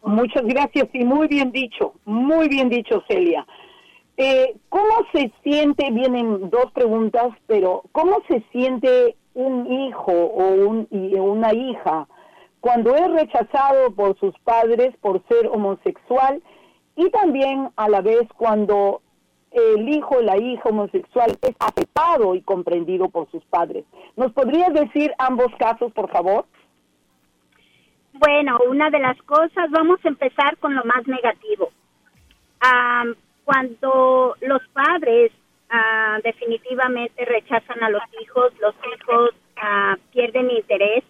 Muchas 0.03 0.45
gracias 0.45 0.91
y 0.93 1.03
muy 1.03 1.29
bien 1.29 1.51
dicho, 1.51 1.95
muy 2.05 2.49
bien 2.49 2.69
dicho 2.69 3.03
Celia. 3.09 3.47
Eh, 4.19 4.55
¿Cómo 4.69 5.07
se 5.13 5.33
siente, 5.43 5.91
vienen 5.93 6.51
dos 6.51 6.71
preguntas, 6.73 7.29
pero 7.47 7.85
¿cómo 7.93 8.23
se 8.29 8.45
siente 8.53 9.17
un 9.37 9.71
hijo 9.71 10.12
o 10.12 10.55
un, 10.66 10.88
una 10.90 11.52
hija 11.52 12.09
cuando 12.61 12.97
es 12.97 13.11
rechazado 13.12 13.95
por 13.95 14.19
sus 14.19 14.37
padres 14.40 14.97
por 15.00 15.23
ser 15.28 15.47
homosexual 15.47 16.43
y 16.97 17.11
también 17.11 17.69
a 17.76 17.88
la 17.88 18.00
vez 18.00 18.26
cuando 18.37 19.02
el 19.52 19.88
hijo 19.88 20.16
o 20.16 20.23
la 20.23 20.38
hija 20.38 20.71
homosexual 20.71 21.37
es 21.43 21.55
aceptado 21.61 22.35
y 22.35 22.40
comprendido 22.40 23.11
por 23.11 23.31
sus 23.31 23.45
padres? 23.45 23.85
¿Nos 24.16 24.33
podrías 24.33 24.73
decir 24.73 25.12
ambos 25.19 25.55
casos, 25.59 25.93
por 25.93 26.11
favor? 26.11 26.47
Bueno, 28.14 28.59
una 28.71 28.88
de 28.88 29.00
las 29.00 29.21
cosas, 29.23 29.71
vamos 29.71 30.00
a 30.02 30.09
empezar 30.09 30.57
con 30.57 30.75
lo 30.75 30.85
más 30.85 31.07
negativo. 31.07 31.71
cuando 33.45 34.35
los 34.40 34.62
padres 34.73 35.31
ah, 35.70 36.18
definitivamente 36.23 37.25
rechazan 37.25 37.82
a 37.82 37.90
los 37.90 38.02
hijos, 38.20 38.52
los 38.61 38.75
hijos 38.94 39.30
ah, 39.56 39.96
pierden 40.12 40.50
interés. 40.50 41.04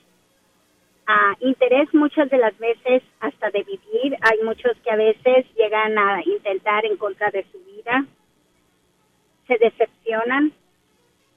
Ah, 1.06 1.34
interés 1.40 1.92
muchas 1.94 2.28
de 2.30 2.38
las 2.38 2.56
veces 2.58 3.02
hasta 3.20 3.50
de 3.50 3.62
vivir. 3.62 4.16
Hay 4.22 4.42
muchos 4.42 4.76
que 4.82 4.90
a 4.90 4.96
veces 4.96 5.46
llegan 5.56 5.96
a 5.98 6.20
intentar 6.24 6.84
en 6.84 6.96
contra 6.96 7.30
de 7.30 7.44
su 7.52 7.58
vida. 7.64 8.04
Se 9.46 9.56
decepcionan, 9.58 10.52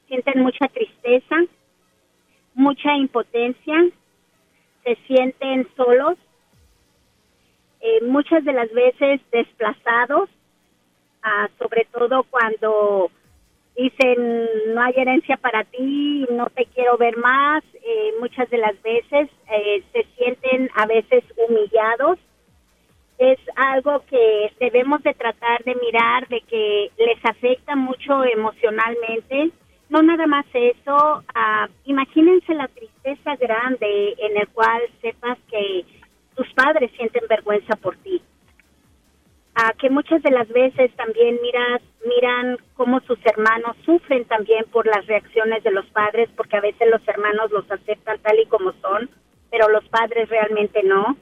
sienten 0.07 0.41
mucha 0.41 0.67
tristeza, 0.67 1.35
mucha 2.55 2.95
impotencia 2.95 3.91
se 4.83 4.95
sienten 5.07 5.67
solos, 5.75 6.17
eh, 7.81 8.03
muchas 8.05 8.43
de 8.43 8.53
las 8.53 8.71
veces 8.71 9.21
desplazados, 9.31 10.29
ah, 11.23 11.49
sobre 11.57 11.85
todo 11.91 12.23
cuando 12.23 13.11
dicen 13.75 14.73
no 14.73 14.81
hay 14.81 14.93
herencia 14.97 15.37
para 15.37 15.63
ti, 15.63 16.25
no 16.31 16.47
te 16.47 16.65
quiero 16.65 16.97
ver 16.97 17.17
más, 17.17 17.63
eh, 17.75 18.13
muchas 18.19 18.49
de 18.49 18.57
las 18.57 18.81
veces 18.81 19.29
eh, 19.51 19.83
se 19.93 20.05
sienten 20.17 20.69
a 20.75 20.85
veces 20.85 21.23
humillados. 21.37 22.19
Es 23.17 23.39
algo 23.55 24.03
que 24.09 24.53
debemos 24.59 25.03
de 25.03 25.13
tratar 25.13 25.63
de 25.63 25.75
mirar, 25.75 26.27
de 26.29 26.41
que 26.41 26.91
les 26.97 27.25
afecta 27.25 27.75
mucho 27.75 28.23
emocionalmente 28.23 29.51
no 29.89 30.03
nada 30.03 30.27
más 30.27 30.45
eso, 30.53 31.17
uh, 31.17 31.67
imagínense 31.85 32.53
la 32.53 32.67
tristeza 32.67 33.35
grande 33.37 34.13
en 34.19 34.37
el 34.37 34.47
cual 34.49 34.81
sepas 35.01 35.37
que 35.49 35.83
tus 36.35 36.47
padres 36.53 36.91
sienten 36.95 37.23
vergüenza 37.27 37.75
por 37.75 37.97
ti. 37.97 38.21
Que 39.77 39.89
muchas 39.89 40.21
de 40.23 40.31
las 40.31 40.47
veces 40.49 40.89
también 40.95 41.37
miras, 41.41 41.81
miran 42.05 42.57
cómo 42.75 43.01
sus 43.01 43.19
hermanos 43.25 43.75
sufren 43.85 44.23
también 44.25 44.63
por 44.71 44.85
las 44.85 45.05
reacciones 45.05 45.63
de 45.63 45.71
los 45.71 45.85
padres, 45.87 46.29
porque 46.37 46.57
a 46.57 46.61
veces 46.61 46.89
los 46.89 47.05
hermanos 47.07 47.51
los 47.51 47.69
aceptan 47.69 48.19
tal 48.19 48.39
y 48.39 48.45
como 48.45 48.71
son, 48.81 49.09
pero 49.51 49.67
los 49.69 49.83
padres 49.89 50.29
realmente 50.29 50.81
no. 50.83 51.17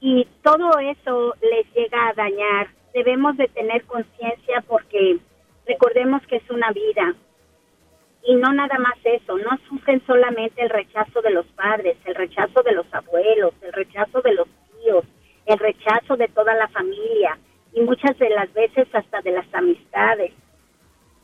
Y 0.00 0.26
todo 0.42 0.78
eso 0.80 1.34
les 1.40 1.72
llega 1.72 2.08
a 2.08 2.14
dañar. 2.14 2.68
Debemos 2.94 3.36
de 3.36 3.46
tener 3.48 3.84
conciencia 3.84 4.64
porque 4.66 5.18
recordemos 5.66 6.20
que 6.26 6.36
es 6.36 6.50
una 6.50 6.72
vida, 6.72 7.14
y 8.24 8.34
no 8.34 8.52
nada 8.52 8.78
más 8.78 8.96
eso, 9.04 9.38
no 9.38 9.56
sufren 9.68 10.02
solamente 10.06 10.62
el 10.62 10.70
rechazo 10.70 11.22
de 11.22 11.30
los 11.30 11.46
padres, 11.46 11.96
el 12.04 12.14
rechazo 12.14 12.62
de 12.62 12.72
los 12.72 12.86
abuelos, 12.92 13.54
el 13.62 13.72
rechazo 13.72 14.20
de 14.20 14.34
los 14.34 14.48
tíos, 14.82 15.04
el 15.46 15.58
rechazo 15.58 16.16
de 16.16 16.28
toda 16.28 16.54
la 16.54 16.68
familia 16.68 17.38
y 17.72 17.80
muchas 17.80 18.18
de 18.18 18.30
las 18.30 18.52
veces 18.52 18.88
hasta 18.92 19.20
de 19.22 19.32
las 19.32 19.46
amistades. 19.54 20.32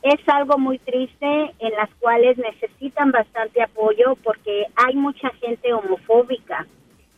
Es 0.02 0.20
algo 0.28 0.58
muy 0.58 0.78
triste 0.78 1.54
en 1.58 1.72
las 1.76 1.88
cuales 1.98 2.36
necesitan 2.36 3.10
bastante 3.10 3.62
apoyo 3.62 4.16
porque 4.22 4.66
hay 4.76 4.94
mucha 4.94 5.30
gente 5.40 5.72
homofóbica 5.72 6.66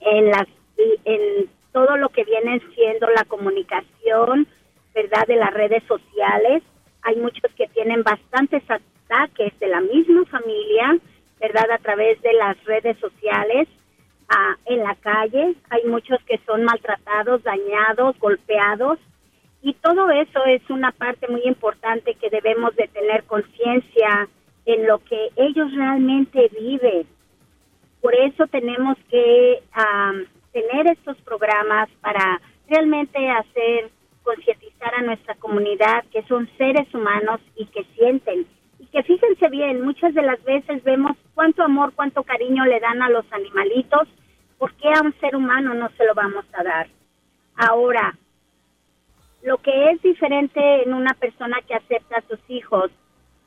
en 0.01 0.31
las 0.31 0.47
en 1.05 1.49
todo 1.73 1.97
lo 1.97 2.09
que 2.09 2.25
viene 2.25 2.61
siendo 2.75 3.07
la 3.11 3.25
comunicación, 3.25 4.47
¿verdad? 4.95 5.27
De 5.27 5.37
las 5.37 5.53
redes 5.53 5.83
sociales. 5.85 6.63
Hay 7.03 7.17
muchos 7.17 7.53
que 7.55 7.67
tienen 7.69 8.03
bastantes 8.03 8.63
ataques 8.71 9.59
de 9.59 9.69
la 9.69 9.81
misma 9.81 10.25
familia, 10.25 10.97
¿verdad? 11.39 11.71
A 11.71 11.79
través 11.79 12.21
de 12.23 12.33
las 12.33 12.63
redes 12.65 12.97
sociales, 12.99 13.69
ah, 14.29 14.57
en 14.65 14.83
la 14.85 14.95
calle. 14.95 15.55
Hay 15.71 15.85
muchos 15.85 16.19
que 16.25 16.41
son 16.47 16.65
maltratados, 16.65 17.43
dañados, 17.43 18.19
golpeados. 18.19 18.99
Y 19.67 19.75
todo 19.75 20.09
eso 20.11 20.45
es 20.45 20.63
una 20.71 20.93
parte 20.93 21.27
muy 21.27 21.43
importante 21.43 22.15
que 22.15 22.31
debemos 22.31 22.77
de 22.77 22.87
tener 22.87 23.25
conciencia 23.25 24.29
en 24.65 24.87
lo 24.87 25.01
que 25.01 25.31
ellos 25.35 25.75
realmente 25.75 26.49
viven. 26.57 27.05
Por 28.01 28.15
eso 28.15 28.47
tenemos 28.47 28.97
que 29.11 29.65
tener 30.53 30.87
estos 30.87 31.17
programas 31.23 31.89
para 32.01 32.41
realmente 32.69 33.19
hacer 33.29 33.91
concientizar 34.23 34.95
a 34.95 35.03
nuestra 35.03 35.35
comunidad 35.35 36.05
que 36.13 36.23
son 36.29 36.49
seres 36.57 36.87
humanos 36.95 37.41
y 37.57 37.67
que 37.67 37.83
sienten 37.97 38.47
que 38.93 39.03
fíjense 39.03 39.49
bien, 39.49 39.83
muchas 39.83 40.15
de 40.15 40.23
las 40.23 40.43
veces 40.45 40.85
vemos 40.85 41.17
cuánto 41.35 41.65
amor, 41.65 41.93
cuánto 41.97 42.23
cariño 42.23 42.65
le 42.67 42.79
dan 42.79 43.03
a 43.03 43.11
los 43.11 43.25
animalitos, 43.33 44.07
¿por 44.59 44.73
qué 44.75 44.89
a 44.95 45.03
un 45.03 45.13
ser 45.19 45.35
humano 45.35 45.75
no 45.75 45.91
se 45.97 46.05
lo 46.07 46.15
vamos 46.15 46.45
a 46.53 46.63
dar? 46.63 46.87
Ahora, 47.57 48.17
lo 49.47 49.59
que 49.59 49.93
es 49.93 50.03
diferente 50.03 50.83
en 50.83 50.93
una 50.93 51.15
persona 51.15 51.59
que 51.69 51.77
acepta 51.77 52.17
a 52.17 52.29
sus 52.29 52.41
hijos, 52.49 52.91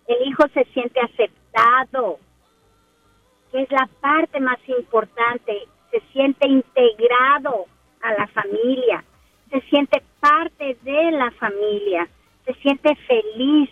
el 0.07 0.29
hijo 0.29 0.43
se 0.53 0.63
siente 0.73 0.97
aceptado, 1.01 2.19
que 3.51 3.63
es 3.63 3.69
la 3.69 3.85
parte 3.99 4.39
más 4.39 4.59
importante, 4.67 5.67
se 5.91 5.99
siente 6.13 6.47
integrado 6.47 7.65
a 8.01 8.13
la 8.13 8.27
familia, 8.27 9.03
se 9.51 9.59
siente 9.69 10.01
parte 10.21 10.77
de 10.83 11.11
la 11.11 11.31
familia, 11.31 12.07
se 12.45 12.53
siente 12.53 12.95
feliz, 12.95 13.69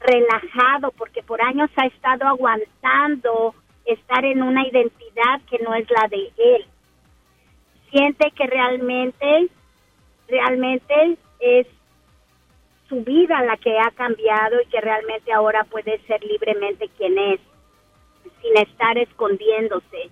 relajado, 0.00 0.92
porque 0.92 1.22
por 1.22 1.42
años 1.42 1.68
ha 1.76 1.88
estado 1.88 2.26
aguantando 2.26 3.54
estar 3.84 4.24
en 4.24 4.42
una 4.42 4.66
identidad 4.66 5.42
que 5.50 5.58
no 5.58 5.74
es 5.74 5.86
la 5.90 6.08
de 6.08 6.32
él. 6.38 6.64
Siente 7.90 8.30
que 8.30 8.46
realmente, 8.46 9.50
realmente 10.26 11.18
es 11.40 11.66
su 12.88 13.02
vida 13.02 13.42
la 13.42 13.56
que 13.56 13.78
ha 13.78 13.90
cambiado 13.90 14.60
y 14.60 14.66
que 14.66 14.80
realmente 14.80 15.32
ahora 15.32 15.64
puede 15.64 15.98
ser 16.06 16.22
libremente 16.24 16.88
quien 16.96 17.18
es, 17.18 17.40
sin 18.42 18.56
estar 18.56 18.96
escondiéndose 18.98 20.10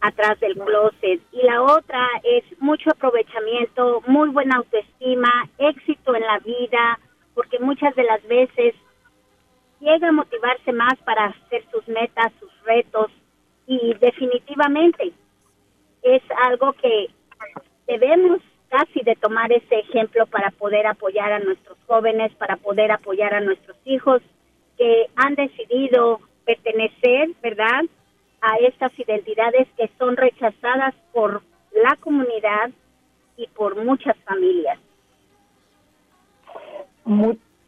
atrás 0.00 0.38
del 0.40 0.54
closet. 0.54 1.20
Y 1.32 1.42
la 1.42 1.62
otra 1.62 2.08
es 2.24 2.44
mucho 2.60 2.90
aprovechamiento, 2.90 4.02
muy 4.06 4.28
buena 4.30 4.56
autoestima, 4.56 5.48
éxito 5.58 6.14
en 6.14 6.22
la 6.22 6.38
vida, 6.40 6.98
porque 7.34 7.58
muchas 7.58 7.94
de 7.94 8.04
las 8.04 8.26
veces 8.26 8.74
llega 9.80 10.08
a 10.08 10.12
motivarse 10.12 10.72
más 10.72 10.96
para 11.04 11.26
hacer 11.26 11.64
sus 11.70 11.86
metas, 11.88 12.32
sus 12.40 12.50
retos 12.64 13.10
y 13.66 13.94
definitivamente 13.94 15.12
es 16.02 16.22
algo 16.44 16.72
que 16.74 17.10
debemos 17.86 18.40
casi 18.68 19.00
de 19.02 19.14
tomar 19.16 19.52
ese 19.52 19.78
ejemplo 19.78 20.26
para 20.26 20.50
poder 20.50 20.86
apoyar 20.86 21.32
a 21.32 21.38
nuestros 21.38 21.78
jóvenes, 21.86 22.32
para 22.34 22.56
poder 22.56 22.90
apoyar 22.92 23.34
a 23.34 23.40
nuestros 23.40 23.76
hijos 23.84 24.22
que 24.76 25.06
han 25.16 25.34
decidido 25.34 26.20
pertenecer, 26.44 27.30
¿verdad?, 27.42 27.82
a 28.40 28.56
estas 28.56 28.96
identidades 28.98 29.66
que 29.76 29.90
son 29.98 30.16
rechazadas 30.16 30.94
por 31.12 31.42
la 31.72 31.96
comunidad 32.00 32.70
y 33.36 33.46
por 33.48 33.82
muchas 33.84 34.16
familias. 34.24 34.78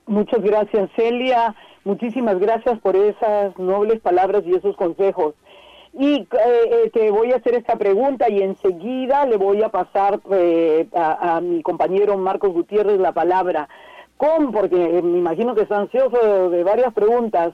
muchas 0.06 0.42
gracias, 0.42 0.90
Celia. 0.96 1.54
Muchísimas 1.84 2.38
gracias 2.38 2.78
por 2.80 2.96
esas 2.96 3.58
nobles 3.58 4.00
palabras 4.00 4.42
y 4.46 4.54
esos 4.54 4.76
consejos. 4.76 5.34
Y 5.92 6.14
eh, 6.14 6.26
eh, 6.32 6.90
te 6.92 7.10
voy 7.10 7.32
a 7.32 7.36
hacer 7.36 7.54
esta 7.54 7.76
pregunta 7.76 8.28
y 8.28 8.42
enseguida 8.42 9.26
le 9.26 9.36
voy 9.36 9.62
a 9.62 9.68
pasar 9.70 10.20
eh, 10.30 10.86
a, 10.94 11.40
mi 11.40 11.62
compañero 11.62 12.16
Marcos 12.16 12.52
Gutiérrez 12.52 12.98
la 13.00 13.12
palabra. 13.12 13.68
¿Cómo? 14.16 14.52
Porque 14.52 14.76
me 14.76 15.18
imagino 15.18 15.54
que 15.54 15.62
está 15.62 15.78
ansioso 15.78 16.50
de, 16.50 16.64
varias 16.64 16.92
preguntas. 16.92 17.52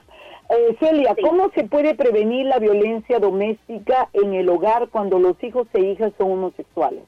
Celia, 0.79 1.15
¿cómo 1.23 1.49
se 1.55 1.63
puede 1.63 1.95
prevenir 1.95 2.45
la 2.45 2.59
violencia 2.59 3.19
doméstica 3.19 4.09
en 4.13 4.35
el 4.35 4.47
hogar 4.49 4.89
cuando 4.89 5.17
los 5.17 5.43
hijos 5.43 5.67
e 5.73 5.79
hijas 5.79 6.11
son 6.19 6.33
homosexuales? 6.33 7.03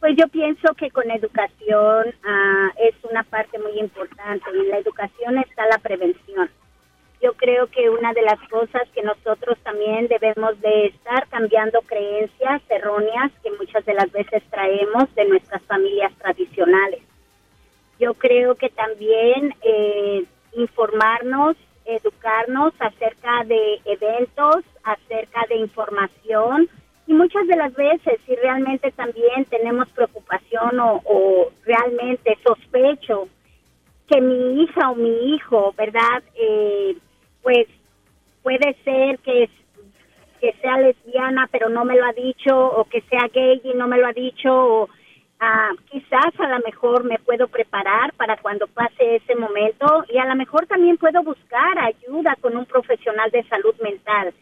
Pues 0.00 0.16
yo 0.16 0.26
pienso 0.28 0.74
que 0.74 0.90
con 0.90 1.08
educación 1.10 2.14
ah, 2.24 2.68
es 2.78 2.94
una 3.08 3.22
parte 3.22 3.58
muy 3.58 3.78
importante. 3.78 4.44
En 4.50 4.68
la 4.68 4.78
educación 4.78 5.38
está 5.38 5.66
la 5.66 5.78
prevención 5.78 6.50
yo 7.24 7.32
creo 7.32 7.68
que 7.68 7.88
una 7.88 8.12
de 8.12 8.20
las 8.20 8.38
cosas 8.50 8.82
que 8.94 9.02
nosotros 9.02 9.56
también 9.62 10.08
debemos 10.08 10.60
de 10.60 10.88
estar 10.88 11.26
cambiando 11.28 11.80
creencias 11.80 12.60
erróneas 12.68 13.32
que 13.42 13.50
muchas 13.52 13.82
de 13.86 13.94
las 13.94 14.12
veces 14.12 14.42
traemos 14.50 15.12
de 15.14 15.24
nuestras 15.24 15.62
familias 15.62 16.12
tradicionales. 16.18 17.00
Yo 17.98 18.12
creo 18.12 18.56
que 18.56 18.68
también 18.68 19.54
eh, 19.62 20.24
informarnos, 20.52 21.56
educarnos 21.86 22.74
acerca 22.78 23.42
de 23.44 23.80
eventos, 23.86 24.62
acerca 24.82 25.46
de 25.48 25.56
información 25.56 26.68
y 27.06 27.14
muchas 27.14 27.46
de 27.46 27.56
las 27.56 27.72
veces 27.72 28.20
si 28.26 28.36
realmente 28.36 28.92
también 28.92 29.46
tenemos 29.48 29.88
preocupación 29.92 30.78
o, 30.78 31.00
o 31.06 31.50
realmente 31.64 32.36
sospecho 32.46 33.28
que 34.08 34.20
mi 34.20 34.62
hija 34.62 34.90
o 34.90 34.94
mi 34.94 35.34
hijo, 35.34 35.72
¿verdad? 35.78 36.22
Eh, 36.34 36.96
pues 37.44 37.68
puede 38.42 38.74
ser 38.84 39.18
que, 39.20 39.48
que 40.40 40.52
sea 40.60 40.78
lesbiana 40.78 41.48
pero 41.52 41.68
no 41.68 41.84
me 41.84 41.94
lo 41.94 42.04
ha 42.04 42.12
dicho 42.12 42.58
o 42.58 42.84
que 42.86 43.02
sea 43.02 43.28
gay 43.32 43.60
y 43.62 43.74
no 43.74 43.86
me 43.86 43.98
lo 43.98 44.08
ha 44.08 44.12
dicho 44.12 44.50
o 44.50 44.88
ah, 45.40 45.70
quizás 45.90 46.32
a 46.38 46.48
lo 46.48 46.58
mejor 46.64 47.04
me 47.04 47.18
puedo 47.18 47.46
preparar 47.48 48.14
para 48.14 48.38
cuando 48.38 48.66
pase 48.66 49.16
ese 49.16 49.36
momento 49.36 50.04
y 50.08 50.18
a 50.18 50.24
lo 50.24 50.34
mejor 50.34 50.66
también 50.66 50.96
puedo 50.96 51.22
buscar 51.22 51.78
ayuda 51.78 52.34
con 52.40 52.56
un 52.56 52.64
profesional 52.64 53.30
de 53.30 53.44
salud 53.44 53.74
mental. 53.82 54.34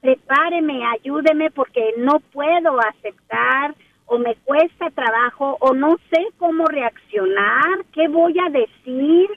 Prepáreme, 0.00 0.84
ayúdeme 0.86 1.50
porque 1.50 1.94
no 1.98 2.18
puedo 2.32 2.80
aceptar 2.80 3.74
o 4.06 4.18
me 4.18 4.34
cuesta 4.44 4.90
trabajo 4.90 5.58
o 5.60 5.74
no 5.74 5.96
sé 6.10 6.26
cómo 6.38 6.64
reaccionar, 6.64 7.84
qué 7.92 8.08
voy 8.08 8.34
a 8.38 8.50
decir. 8.50 9.28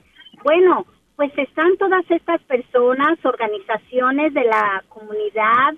Bueno, 0.43 0.85
pues 1.15 1.31
están 1.37 1.77
todas 1.77 2.03
estas 2.09 2.41
personas, 2.43 3.17
organizaciones 3.23 4.33
de 4.33 4.43
la 4.43 4.83
comunidad 4.89 5.73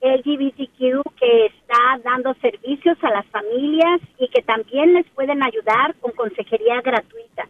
LGBTQ 0.00 1.02
que 1.18 1.46
está 1.46 1.98
dando 2.04 2.34
servicios 2.34 2.96
a 3.02 3.10
las 3.10 3.26
familias 3.26 4.00
y 4.18 4.28
que 4.28 4.42
también 4.42 4.94
les 4.94 5.06
pueden 5.10 5.42
ayudar 5.42 5.94
con 6.00 6.12
consejería 6.12 6.80
gratuita. 6.80 7.48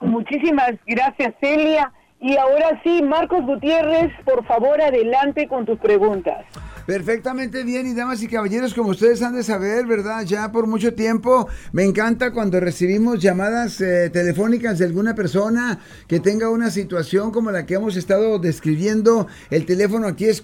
Muchísimas 0.00 0.74
gracias, 0.86 1.34
Celia. 1.40 1.92
Y 2.20 2.36
ahora 2.36 2.80
sí, 2.82 3.02
Marcos 3.02 3.42
Gutiérrez, 3.42 4.12
por 4.24 4.44
favor, 4.44 4.80
adelante 4.80 5.48
con 5.48 5.64
tus 5.64 5.78
preguntas. 5.78 6.44
Perfectamente 6.88 7.64
bien 7.64 7.86
y 7.86 7.92
damas 7.92 8.22
y 8.22 8.28
caballeros, 8.28 8.72
como 8.72 8.92
ustedes 8.92 9.20
han 9.20 9.34
de 9.34 9.42
saber, 9.42 9.84
¿verdad? 9.84 10.24
Ya 10.24 10.50
por 10.50 10.66
mucho 10.66 10.94
tiempo 10.94 11.46
me 11.70 11.84
encanta 11.84 12.30
cuando 12.30 12.60
recibimos 12.60 13.20
llamadas 13.20 13.78
eh, 13.82 14.08
telefónicas 14.08 14.78
de 14.78 14.86
alguna 14.86 15.14
persona 15.14 15.80
que 16.06 16.18
tenga 16.18 16.48
una 16.48 16.70
situación 16.70 17.30
como 17.30 17.50
la 17.50 17.66
que 17.66 17.74
hemos 17.74 17.94
estado 17.96 18.38
describiendo. 18.38 19.26
El 19.50 19.66
teléfono 19.66 20.06
aquí 20.06 20.24
es 20.24 20.40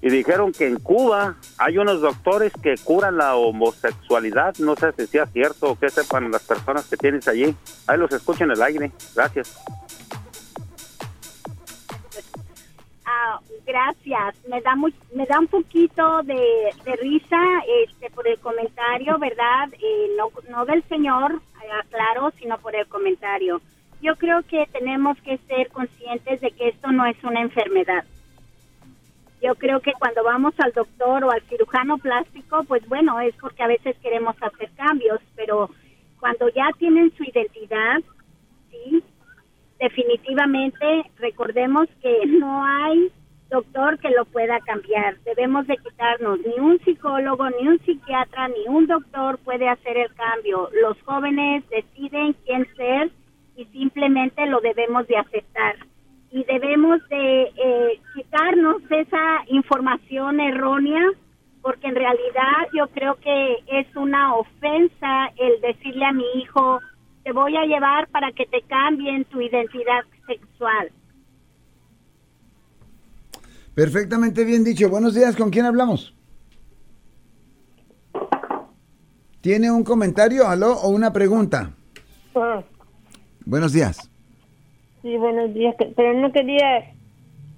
y 0.00 0.08
dijeron 0.08 0.52
que 0.52 0.68
en 0.68 0.78
Cuba 0.78 1.34
hay 1.58 1.78
unos 1.78 2.00
doctores 2.00 2.52
que 2.62 2.76
curan 2.76 3.16
la 3.16 3.34
homosexualidad. 3.34 4.54
No 4.60 4.76
sé 4.76 4.92
si 4.96 5.08
sea 5.08 5.26
cierto 5.26 5.70
o 5.70 5.76
qué 5.76 5.90
sepan 5.90 6.30
las 6.30 6.42
personas 6.42 6.86
que 6.86 6.96
tienes 6.96 7.26
allí. 7.26 7.56
Ahí 7.88 7.98
los 7.98 8.12
escucho 8.12 8.44
en 8.44 8.52
el 8.52 8.62
aire. 8.62 8.92
Gracias. 9.16 9.58
Gracias. 13.66 14.34
Me 14.48 14.60
da 14.60 14.76
muy, 14.76 14.94
me 15.14 15.26
da 15.26 15.38
un 15.38 15.46
poquito 15.46 16.22
de, 16.22 16.70
risa 17.00 17.38
este 17.84 18.10
por 18.10 18.26
el 18.26 18.38
comentario, 18.38 19.18
¿verdad? 19.18 19.68
Eh, 19.74 20.10
no, 20.48 20.64
del 20.64 20.82
señor, 20.84 21.40
eh, 21.62 21.72
aclaro, 21.82 22.32
sino 22.38 22.58
por 22.58 22.74
el 22.74 22.86
comentario. 22.86 23.60
Yo 24.02 24.16
creo 24.16 24.42
que 24.42 24.66
tenemos 24.72 25.18
que 25.22 25.38
ser 25.48 25.68
conscientes 25.68 26.40
de 26.40 26.50
que 26.52 26.68
esto 26.68 26.90
no 26.90 27.04
es 27.06 27.22
una 27.22 27.40
enfermedad. 27.40 28.04
Yo 29.42 29.54
creo 29.54 29.80
que 29.80 29.92
cuando 29.92 30.22
vamos 30.22 30.54
al 30.58 30.72
doctor 30.72 31.24
o 31.24 31.30
al 31.30 31.42
cirujano 31.42 31.98
plástico, 31.98 32.64
pues 32.64 32.86
bueno, 32.88 33.20
es 33.20 33.34
porque 33.36 33.62
a 33.62 33.68
veces 33.68 33.96
queremos 34.02 34.36
hacer 34.40 34.70
cambios, 34.76 35.20
pero 35.34 35.70
cuando 36.18 36.48
ya 36.50 36.68
tienen 36.78 37.10
su 37.16 37.24
identidad, 37.24 38.00
sí, 38.70 39.02
definitivamente 39.80 41.10
recordemos 41.18 41.88
que 42.02 42.26
no 42.26 42.64
hay 42.64 43.10
doctor 43.50 43.98
que 43.98 44.10
lo 44.10 44.24
pueda 44.26 44.60
cambiar. 44.60 45.18
Debemos 45.24 45.66
de 45.66 45.76
quitarnos, 45.78 46.38
ni 46.40 46.60
un 46.60 46.78
psicólogo, 46.80 47.48
ni 47.50 47.66
un 47.66 47.80
psiquiatra, 47.80 48.48
ni 48.48 48.68
un 48.68 48.86
doctor 48.86 49.38
puede 49.38 49.68
hacer 49.68 49.96
el 49.96 50.14
cambio. 50.14 50.70
Los 50.80 51.00
jóvenes 51.02 51.64
deciden 51.68 52.34
quién 52.46 52.66
ser 52.76 53.10
y 53.56 53.64
simplemente 53.66 54.46
lo 54.46 54.60
debemos 54.60 55.06
de 55.08 55.16
aceptar. 55.16 55.76
Y 56.30 56.44
debemos 56.44 57.00
de 57.08 57.42
eh, 57.42 58.00
quitarnos 58.14 58.82
esa 58.88 59.42
información 59.48 60.38
errónea 60.38 61.02
porque 61.60 61.88
en 61.88 61.96
realidad 61.96 62.68
yo 62.72 62.86
creo 62.88 63.16
que 63.16 63.56
es 63.66 63.86
una 63.96 64.34
ofensa 64.34 65.30
el 65.36 65.60
decirle 65.60 66.04
a 66.06 66.12
mi 66.12 66.24
hijo, 66.36 66.80
te 67.30 67.34
voy 67.34 67.56
a 67.56 67.64
llevar 67.64 68.08
para 68.08 68.32
que 68.32 68.44
te 68.46 68.60
cambien 68.62 69.24
tu 69.26 69.40
identidad 69.40 70.00
sexual. 70.26 70.90
Perfectamente 73.72 74.42
bien 74.42 74.64
dicho. 74.64 74.90
Buenos 74.90 75.14
días, 75.14 75.36
¿con 75.36 75.50
quién 75.50 75.64
hablamos? 75.64 76.12
¿Tiene 79.42 79.70
un 79.70 79.84
comentario, 79.84 80.48
aló, 80.48 80.72
o 80.72 80.88
una 80.88 81.12
pregunta? 81.12 81.70
Ah. 82.34 82.64
Buenos 83.46 83.72
días. 83.72 84.10
Sí, 85.00 85.16
buenos 85.16 85.54
días, 85.54 85.76
pero 85.94 86.12
no 86.14 86.32
quería 86.32 86.96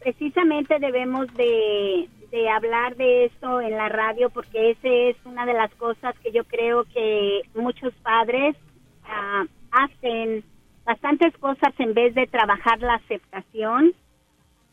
precisamente 0.00 0.78
debemos 0.78 1.26
de, 1.34 2.08
hablar 2.54 2.96
de 2.96 3.26
esto 3.26 3.60
en 3.60 3.72
la 3.72 3.88
radio 3.88 4.30
porque 4.30 4.70
esa 4.70 4.88
es 4.88 5.16
una 5.24 5.46
de 5.46 5.52
las 5.52 5.72
cosas 5.74 6.18
que 6.20 6.32
yo 6.32 6.44
creo 6.44 6.84
que 6.84 7.42
muchos 7.54 7.92
padres 8.02 8.56
ah, 9.04 9.44
hacen 9.72 10.44
bastantes 10.84 11.36
cosas 11.38 11.74
en 11.78 11.92
vez 11.92 12.14
de 12.14 12.26
trabajar 12.26 12.80
la 12.80 12.94
aceptación 12.94 13.92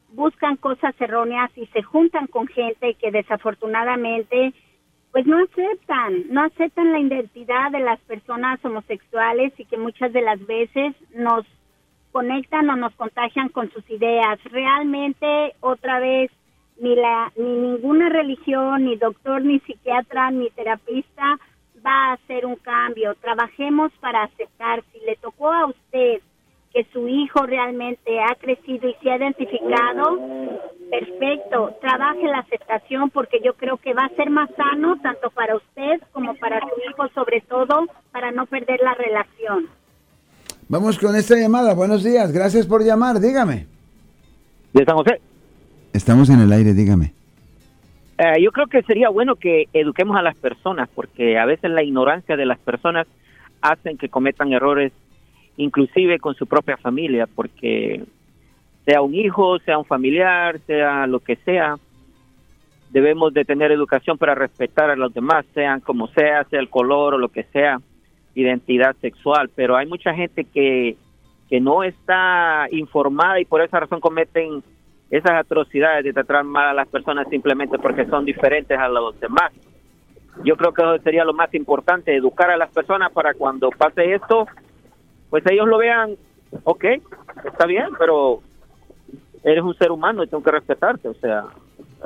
buscan 0.09 0.55
cosas 0.55 0.95
erróneas 0.99 1.51
y 1.55 1.65
se 1.67 1.83
juntan 1.83 2.27
con 2.27 2.47
gente 2.47 2.93
que 2.95 3.11
desafortunadamente 3.11 4.53
pues 5.11 5.25
no 5.25 5.37
aceptan, 5.39 6.25
no 6.29 6.43
aceptan 6.43 6.91
la 6.91 6.99
identidad 6.99 7.71
de 7.71 7.79
las 7.79 7.99
personas 8.01 8.63
homosexuales 8.63 9.51
y 9.57 9.65
que 9.65 9.77
muchas 9.77 10.13
de 10.13 10.21
las 10.21 10.45
veces 10.45 10.95
nos 11.15 11.45
conectan 12.17 12.67
o 12.71 12.75
nos 12.75 12.95
contagian 12.95 13.49
con 13.49 13.69
sus 13.69 13.87
ideas. 13.91 14.39
Realmente, 14.45 15.53
otra 15.59 15.99
vez, 15.99 16.31
ni, 16.81 16.95
la, 16.95 17.31
ni 17.35 17.43
ninguna 17.43 18.09
religión, 18.09 18.85
ni 18.85 18.95
doctor, 18.95 19.43
ni 19.43 19.59
psiquiatra, 19.59 20.31
ni 20.31 20.49
terapista 20.49 21.37
va 21.85 21.91
a 21.91 22.13
hacer 22.13 22.47
un 22.47 22.55
cambio. 22.55 23.13
Trabajemos 23.21 23.91
para 23.99 24.23
aceptar. 24.23 24.83
Si 24.91 24.99
le 25.05 25.15
tocó 25.17 25.51
a 25.51 25.67
usted 25.67 26.21
que 26.73 26.85
su 26.91 27.07
hijo 27.07 27.45
realmente 27.45 28.19
ha 28.19 28.33
crecido 28.33 28.89
y 28.89 28.95
se 28.95 29.11
ha 29.11 29.17
identificado, 29.17 30.19
perfecto. 30.89 31.77
Trabaje 31.81 32.23
la 32.23 32.39
aceptación 32.39 33.11
porque 33.11 33.41
yo 33.43 33.53
creo 33.53 33.77
que 33.77 33.93
va 33.93 34.05
a 34.05 34.15
ser 34.15 34.31
más 34.31 34.49
sano 34.55 34.97
tanto 35.03 35.29
para 35.29 35.55
usted 35.55 36.01
como 36.13 36.33
para 36.37 36.61
su 36.61 36.89
hijo, 36.89 37.09
sobre 37.09 37.41
todo 37.41 37.85
para 38.11 38.31
no 38.31 38.47
perder 38.47 38.79
la 38.81 38.95
relación. 38.95 39.66
Vamos 40.69 40.99
con 40.99 41.15
esta 41.15 41.35
llamada. 41.37 41.73
Buenos 41.73 42.03
días. 42.03 42.33
Gracias 42.33 42.67
por 42.67 42.83
llamar. 42.83 43.21
Dígame. 43.21 43.67
¿De 44.73 44.83
San 44.83 44.97
José? 44.97 45.21
Estamos 45.93 46.29
en 46.29 46.41
el 46.41 46.51
aire. 46.51 46.73
Dígame. 46.73 47.13
Eh, 48.17 48.41
yo 48.41 48.51
creo 48.51 48.67
que 48.67 48.81
sería 48.81 49.07
bueno 49.09 49.35
que 49.35 49.69
eduquemos 49.71 50.17
a 50.17 50.21
las 50.21 50.35
personas 50.35 50.89
porque 50.93 51.37
a 51.37 51.45
veces 51.45 51.71
la 51.71 51.83
ignorancia 51.83 52.35
de 52.35 52.45
las 52.45 52.59
personas 52.59 53.07
hacen 53.61 53.97
que 53.97 54.09
cometan 54.09 54.51
errores 54.51 54.91
inclusive 55.55 56.19
con 56.19 56.35
su 56.35 56.47
propia 56.47 56.75
familia 56.77 57.27
porque 57.27 58.03
sea 58.85 59.01
un 59.01 59.15
hijo, 59.15 59.59
sea 59.59 59.77
un 59.77 59.85
familiar, 59.85 60.59
sea 60.67 61.07
lo 61.07 61.19
que 61.19 61.37
sea, 61.37 61.77
debemos 62.89 63.33
de 63.33 63.45
tener 63.45 63.71
educación 63.71 64.17
para 64.17 64.35
respetar 64.35 64.89
a 64.89 64.95
los 64.95 65.13
demás, 65.13 65.45
sean 65.53 65.79
como 65.79 66.07
sea, 66.09 66.43
sea 66.45 66.59
el 66.59 66.69
color 66.69 67.13
o 67.13 67.17
lo 67.17 67.29
que 67.29 67.43
sea 67.53 67.79
identidad 68.37 68.95
sexual, 69.01 69.49
pero 69.55 69.75
hay 69.75 69.87
mucha 69.87 70.13
gente 70.13 70.43
que, 70.45 70.95
que 71.49 71.59
no 71.59 71.83
está 71.83 72.67
informada 72.71 73.39
y 73.39 73.45
por 73.45 73.61
esa 73.61 73.79
razón 73.79 73.99
cometen 73.99 74.63
esas 75.09 75.33
atrocidades 75.33 76.03
de 76.03 76.13
tratar 76.13 76.43
mal 76.43 76.67
a 76.67 76.73
las 76.73 76.87
personas 76.87 77.27
simplemente 77.29 77.79
porque 77.79 78.05
son 78.05 78.25
diferentes 78.25 78.77
a 78.77 78.87
los 78.87 79.19
demás. 79.19 79.51
Yo 80.43 80.55
creo 80.55 80.71
que 80.71 80.83
eso 80.83 81.03
sería 81.03 81.25
lo 81.25 81.33
más 81.33 81.51
importante, 81.55 82.15
educar 82.15 82.51
a 82.51 82.57
las 82.57 82.69
personas 82.71 83.11
para 83.11 83.33
cuando 83.33 83.69
pase 83.71 84.13
esto, 84.13 84.45
pues 85.29 85.43
ellos 85.49 85.67
lo 85.67 85.79
vean, 85.79 86.15
ok, 86.63 86.85
está 87.43 87.65
bien, 87.65 87.87
pero 87.97 88.41
eres 89.43 89.63
un 89.63 89.75
ser 89.75 89.91
humano 89.91 90.23
y 90.23 90.27
tengo 90.27 90.43
que 90.43 90.51
respetarte, 90.51 91.07
o 91.07 91.13
sea, 91.15 91.45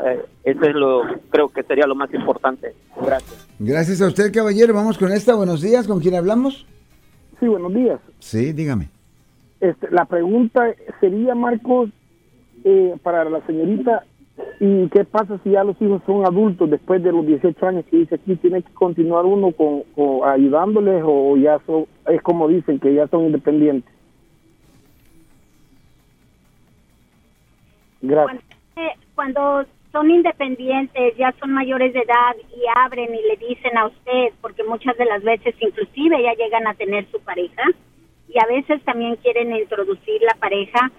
eh, 0.06 0.24
eso 0.44 0.64
es 0.64 0.76
lo, 0.76 1.04
creo 1.30 1.50
que 1.50 1.64
sería 1.64 1.88
lo 1.88 1.96
más 1.96 2.14
importante. 2.14 2.74
Gracias. 3.02 3.51
Gracias 3.64 4.02
a 4.02 4.08
usted, 4.08 4.34
caballero. 4.34 4.74
Vamos 4.74 4.98
con 4.98 5.12
esta. 5.12 5.36
Buenos 5.36 5.62
días. 5.62 5.88
¿Con 5.88 6.00
quién 6.00 6.16
hablamos? 6.16 6.66
Sí, 7.40 7.46
buenos 7.46 7.72
días. 7.72 8.00
Sí, 8.18 8.54
dígame. 8.54 8.90
Este, 9.60 9.88
la 9.92 10.06
pregunta 10.06 10.74
sería, 11.00 11.36
Marcos, 11.36 11.92
eh, 12.64 12.96
para 13.04 13.24
la 13.26 13.46
señorita, 13.46 14.04
¿y 14.60 14.90
qué 14.90 15.06
pasa 15.06 15.40
si 15.44 15.52
ya 15.52 15.64
los 15.64 15.80
hijos 15.80 16.02
son 16.08 16.26
adultos 16.26 16.72
después 16.72 17.04
de 17.04 17.12
los 17.12 17.24
18 17.24 17.68
años 17.68 17.86
que 17.86 17.98
dice 17.98 18.16
aquí? 18.16 18.36
¿Tiene 18.38 18.64
que 18.64 18.74
continuar 18.74 19.26
uno 19.26 19.52
con, 19.52 19.84
ayudándoles 20.26 21.04
o 21.06 21.38
ya 21.38 21.60
son, 21.68 21.86
es 22.08 22.20
como 22.24 22.48
dicen, 22.48 22.80
que 22.80 22.96
ya 22.96 23.08
son 23.10 23.26
independientes? 23.26 23.94
Gracias. 28.02 28.44
cuando 29.14 29.66
son 29.92 30.10
independientes, 30.10 31.16
ya 31.18 31.34
son 31.40 31.52
mayores 31.52 31.94
de 31.94 32.00
edad 32.00 32.36
y 32.56 32.62
abren 32.76 33.14
y 33.14 33.22
le 33.24 33.48
dicen 33.48 33.78
a 33.78 33.88
usted, 33.88 34.30
porque 34.42 34.64
muchas 34.64 34.98
de 34.98 35.06
las 35.06 35.22
veces 35.24 35.54
inclusive 35.60 36.22
ya 36.22 36.34
llegan 36.34 36.66
a 36.68 36.74
tener 36.76 37.06
su 37.12 37.20
pareja 37.20 37.64
y 38.30 38.40
a 38.40 38.46
veces 38.46 38.82
también 38.84 39.18
quieren 39.18 39.54
introducir 39.56 40.22
la 40.22 40.36
pareja. 40.36 40.92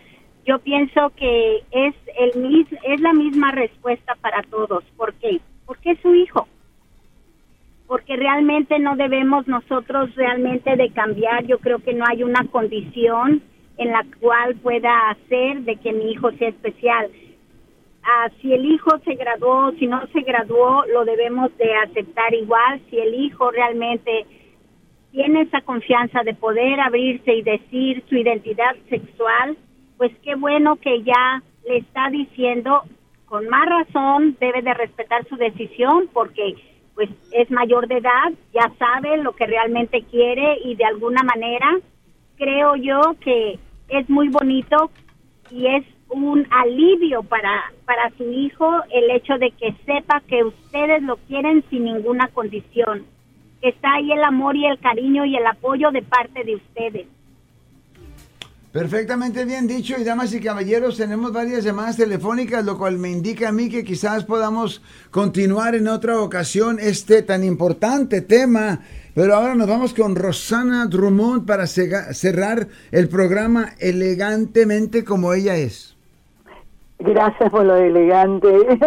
Yo 0.45 0.59
pienso 0.59 1.11
que 1.17 1.63
es 1.71 1.95
el 2.19 2.67
es 2.85 3.01
la 3.01 3.13
misma 3.13 3.53
respuesta 3.53 4.15
para 4.21 4.43
todos. 4.43 4.85
¿Por 4.97 5.15
qué? 5.15 5.41
Porque 5.65 5.93
es 5.93 6.01
su 6.01 6.15
hijo. 6.15 6.47
Porque 7.87 8.17
realmente 8.17 8.79
no 8.79 8.97
debemos 8.97 9.47
nosotros 9.47 10.15
realmente 10.17 10.77
de 10.77 10.91
cambiar. 10.91 11.47
Yo 11.47 11.59
creo 11.59 11.79
que 11.79 11.95
no 11.95 12.05
hay 12.07 12.23
una 12.23 12.45
condición 12.51 13.43
en 13.79 13.91
la 13.91 14.05
cual 14.21 14.57
pueda 14.57 15.11
hacer 15.11 15.61
de 15.63 15.77
que 15.77 15.93
mi 15.93 16.13
hijo 16.13 16.31
sea 16.33 16.49
especial 16.49 17.11
Ah, 18.05 18.29
si 18.41 18.53
el 18.53 18.65
hijo 18.65 18.99
se 19.05 19.15
graduó, 19.15 19.73
si 19.79 19.87
no 19.87 20.05
se 20.09 20.21
graduó, 20.23 20.85
lo 20.87 21.05
debemos 21.05 21.57
de 21.57 21.73
aceptar 21.77 22.35
igual. 22.35 22.81
Si 22.91 22.99
el 22.99 23.15
hijo 23.15 23.51
realmente 23.51 24.27
tiene 25.13 25.43
esa 25.43 25.61
confianza 25.61 26.23
de 26.25 26.35
poder 26.35 26.81
abrirse 26.81 27.33
y 27.35 27.43
decir 27.43 28.03
su 28.09 28.17
identidad 28.17 28.75
sexual, 28.89 29.57
pues 29.99 30.11
qué 30.23 30.35
bueno 30.35 30.77
que 30.77 31.03
ya 31.03 31.43
le 31.69 31.79
está 31.79 32.11
diciendo 32.11 32.83
con 33.27 33.49
más 33.49 33.67
razón 33.67 34.37
debe 34.41 34.61
de 34.61 34.75
respetar 34.75 35.27
su 35.27 35.37
decisión 35.37 36.09
porque 36.13 36.55
pues 36.95 37.09
es 37.31 37.51
mayor 37.51 37.89
de 37.89 37.97
edad, 37.97 38.33
ya 38.53 38.71
sabe 38.79 39.17
lo 39.17 39.33
que 39.33 39.47
realmente 39.47 40.03
quiere 40.11 40.59
y 40.65 40.75
de 40.75 40.85
alguna 40.85 41.23
manera 41.23 41.79
creo 42.37 42.77
yo 42.77 43.01
que 43.21 43.59
es 43.89 44.11
muy 44.11 44.29
bonito 44.29 44.91
y 45.51 45.67
es 45.67 45.85
un 46.13 46.47
alivio 46.51 47.23
para, 47.23 47.73
para 47.85 48.11
su 48.17 48.31
hijo 48.31 48.69
el 48.91 49.11
hecho 49.11 49.35
de 49.39 49.51
que 49.53 49.75
sepa 49.85 50.23
que 50.29 50.45
ustedes 50.45 51.03
lo 51.03 51.17
quieren 51.29 51.65
sin 51.71 51.85
ninguna 51.85 52.29
condición, 52.29 53.05
que 53.61 53.71
está 53.71 53.95
ahí 53.95 54.13
el 54.13 54.23
amor 54.23 54.57
y 54.57 54.67
el 54.67 54.79
cariño 54.79 55.25
y 55.25 55.37
el 55.37 55.47
apoyo 55.47 55.91
de 55.91 56.03
parte 56.03 56.45
de 56.45 56.57
ustedes. 56.57 57.07
Perfectamente 58.73 59.45
bien 59.45 59.67
dicho 59.67 59.97
y 59.99 60.05
damas 60.05 60.33
y 60.33 60.41
caballeros, 60.41 60.97
tenemos 60.97 61.31
varias 61.31 61.63
llamadas 61.63 61.99
telefónicas, 61.99 62.65
lo 62.65 62.79
cual 62.79 62.99
me 62.99 63.11
indica 63.11 63.51
a 63.51 63.53
mí 63.53 63.69
que 63.69 63.85
quizás 63.85 64.25
podamos 64.25 64.81
continuar 65.11 65.75
en 65.75 65.89
otra 65.89 66.19
ocasión 66.19 66.79
este 66.81 67.21
tan 67.21 67.45
importante 67.45 68.23
tema. 68.23 68.81
Pero 69.15 69.35
ahora 69.35 69.55
nos 69.55 69.69
vamos 69.69 69.93
con 69.93 70.17
Rosana 70.17 70.87
Drummond 70.87 71.45
para 71.45 71.67
cerrar 71.67 72.67
el 72.91 73.11
programa 73.11 73.75
elegantemente 73.79 75.05
como 75.05 75.35
ella 75.35 75.55
es. 75.57 75.93
Gracias 77.05 77.51
por 77.51 77.65
lo 77.65 77.75
elegante, 77.75 78.49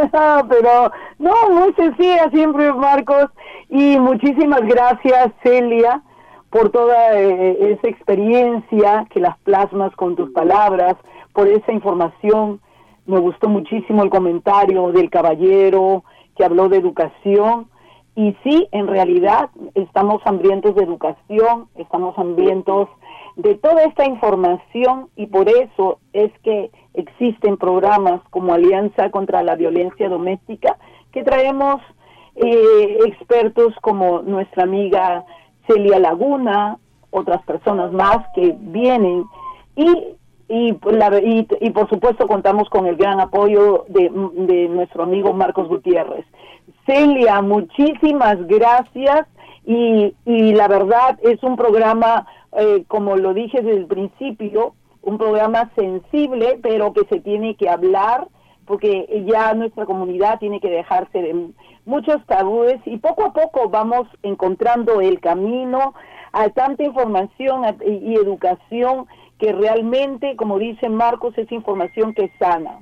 pero 0.50 0.92
no, 1.20 1.34
muy 1.52 1.74
sencilla 1.74 2.30
siempre 2.32 2.72
Marcos 2.72 3.26
y 3.68 4.00
muchísimas 4.00 4.62
gracias 4.62 5.34
Celia 5.44 6.02
por 6.50 6.70
toda 6.70 7.20
eh, 7.20 7.74
esa 7.74 7.90
experiencia 7.90 9.06
que 9.10 9.20
las 9.20 9.38
plasmas 9.40 9.94
con 9.98 10.16
tus 10.16 10.30
palabras, 10.30 10.96
por 11.34 11.50
esa 11.50 11.74
información. 11.74 12.62
Me 13.06 13.20
gustó 13.20 13.50
muchísimo 13.50 14.02
el 14.04 14.10
comentario 14.10 14.94
del 14.94 15.10
caballero 15.10 16.06
que 16.38 16.46
habló 16.46 16.70
de 16.70 16.78
educación. 16.78 17.68
Y 18.16 18.34
sí, 18.46 18.70
en 18.72 18.88
realidad 18.88 19.50
estamos 19.74 20.22
hambrientos 20.24 20.74
de 20.76 20.86
educación, 20.86 21.68
estamos 21.76 22.18
hambrientos 22.18 22.88
de 23.36 23.56
toda 23.56 23.84
esta 23.84 24.06
información 24.06 25.10
y 25.16 25.28
por 25.28 25.50
eso 25.50 26.00
es 26.14 26.32
que 26.44 26.72
existen 26.94 27.58
programas 27.58 28.22
como 28.30 28.54
Alianza 28.54 29.12
contra 29.12 29.44
la 29.44 29.56
Violencia 29.56 30.10
Doméstica 30.10 30.78
que 31.12 31.24
traemos 31.24 31.82
eh, 32.36 33.00
expertos 33.06 33.74
como 33.82 34.22
nuestra 34.22 34.64
amiga 34.64 35.26
Celia 35.68 36.00
Laguna, 36.00 36.78
otras 37.10 37.42
personas 37.44 37.92
más 37.92 38.20
que 38.34 38.56
vienen 38.58 39.26
y 39.76 40.16
y, 40.48 40.78
y, 41.60 41.70
por 41.72 41.90
supuesto 41.90 42.28
contamos 42.28 42.70
con 42.70 42.86
el 42.86 42.98
gran 42.98 43.20
apoyo 43.20 43.86
de, 43.88 44.12
de, 44.46 44.70
nuestro 44.70 45.04
amigo 45.04 45.34
Marcos 45.34 45.68
Gutiérrez. 45.68 46.26
Celia, 46.86 47.42
muchísimas 47.42 48.46
gracias 48.48 49.28
y, 49.66 50.14
y 50.26 50.54
la 50.54 50.68
verdad 50.68 51.20
es 51.24 51.42
un 51.44 51.56
programa, 51.56 52.28
eh, 52.54 52.84
como 52.88 53.16
lo 53.16 53.34
dije 53.34 53.62
desde 53.62 53.80
el 53.80 53.88
principio, 53.88 54.76
un 55.02 55.18
programa 55.18 55.72
sensible, 55.76 56.60
pero 56.62 56.94
que 56.94 57.06
se 57.10 57.20
tiene 57.20 57.56
que 57.56 57.70
hablar 57.70 58.28
porque 58.66 59.24
ya 59.28 59.54
nuestra 59.54 59.86
comunidad 59.86 60.40
tiene 60.40 60.60
que 60.60 60.70
dejarse 60.70 61.22
de 61.22 61.50
muchos 61.86 62.26
tabúes 62.26 62.80
y 62.86 62.98
poco 62.98 63.26
a 63.26 63.34
poco 63.34 63.70
vamos 63.70 64.08
encontrando 64.24 65.02
el 65.02 65.20
camino 65.20 65.94
a 66.32 66.50
tanta 66.50 66.84
información 66.84 67.62
y 67.86 68.16
educación 68.16 69.06
que 69.40 69.54
realmente, 69.54 70.36
como 70.36 70.58
dice 70.58 70.90
Marcos, 70.90 71.38
es 71.38 71.52
información 71.52 72.14
que 72.14 72.32
sana. 72.40 72.80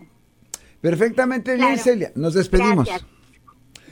Perfectamente 0.81 1.55
bien, 1.55 1.77
Celia. 1.77 2.11
Nos 2.15 2.33
despedimos. 2.33 2.89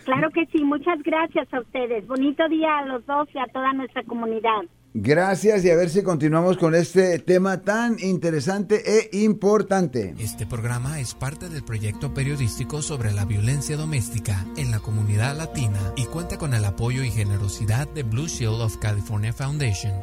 Claro 0.06 0.30
que 0.32 0.46
sí, 0.48 0.64
muchas 0.64 1.02
gracias 1.04 1.48
a 1.54 1.60
ustedes. 1.62 2.08
Bonito 2.08 2.48
día 2.50 2.80
a 2.80 2.86
los 2.86 3.06
dos 3.06 3.28
y 3.34 3.40
a 3.40 3.46
toda 3.48 3.74
nuestra 3.74 4.04
comunidad. 4.04 4.62
Gracias 4.94 5.64
y 5.64 5.70
a 5.70 5.76
ver 5.78 5.90
si 5.90 6.04
continuamos 6.04 6.58
con 6.58 6.76
este 6.76 7.18
tema 7.20 7.62
tan 7.62 7.98
interesante 8.02 8.84
e 8.86 9.24
importante. 9.24 10.14
Este 10.20 10.46
programa 10.46 11.00
es 11.00 11.14
parte 11.14 11.48
del 11.48 11.64
proyecto 11.64 12.14
periodístico 12.14 12.82
sobre 12.82 13.14
la 13.14 13.24
violencia 13.24 13.78
doméstica 13.78 14.46
en 14.58 14.70
la 14.70 14.80
comunidad 14.80 15.38
latina 15.38 15.80
y 15.96 16.04
cuenta 16.08 16.38
con 16.38 16.54
el 16.54 16.66
apoyo 16.66 17.04
y 17.04 17.10
generosidad 17.10 17.88
de 17.88 18.04
Blue 18.04 18.28
Shield 18.28 18.60
of 18.60 18.78
California 18.80 19.32
Foundation. 19.32 19.94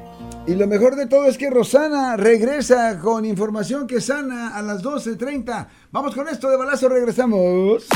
Y 0.47 0.55
lo 0.55 0.67
mejor 0.67 0.97
de 0.97 1.07
todo 1.07 1.27
es 1.27 1.37
que 1.37 1.51
Rosana 1.51 2.17
regresa 2.17 2.99
con 2.99 3.27
información 3.27 3.87
que 3.87 4.01
sana 4.01 4.57
a 4.57 4.63
las 4.63 4.83
12.30. 4.83 5.67
Vamos 5.93 6.15
con 6.15 6.29
esto 6.29 6.49
de 6.49 6.57
balazo, 6.57 6.89
regresamos. 6.89 7.87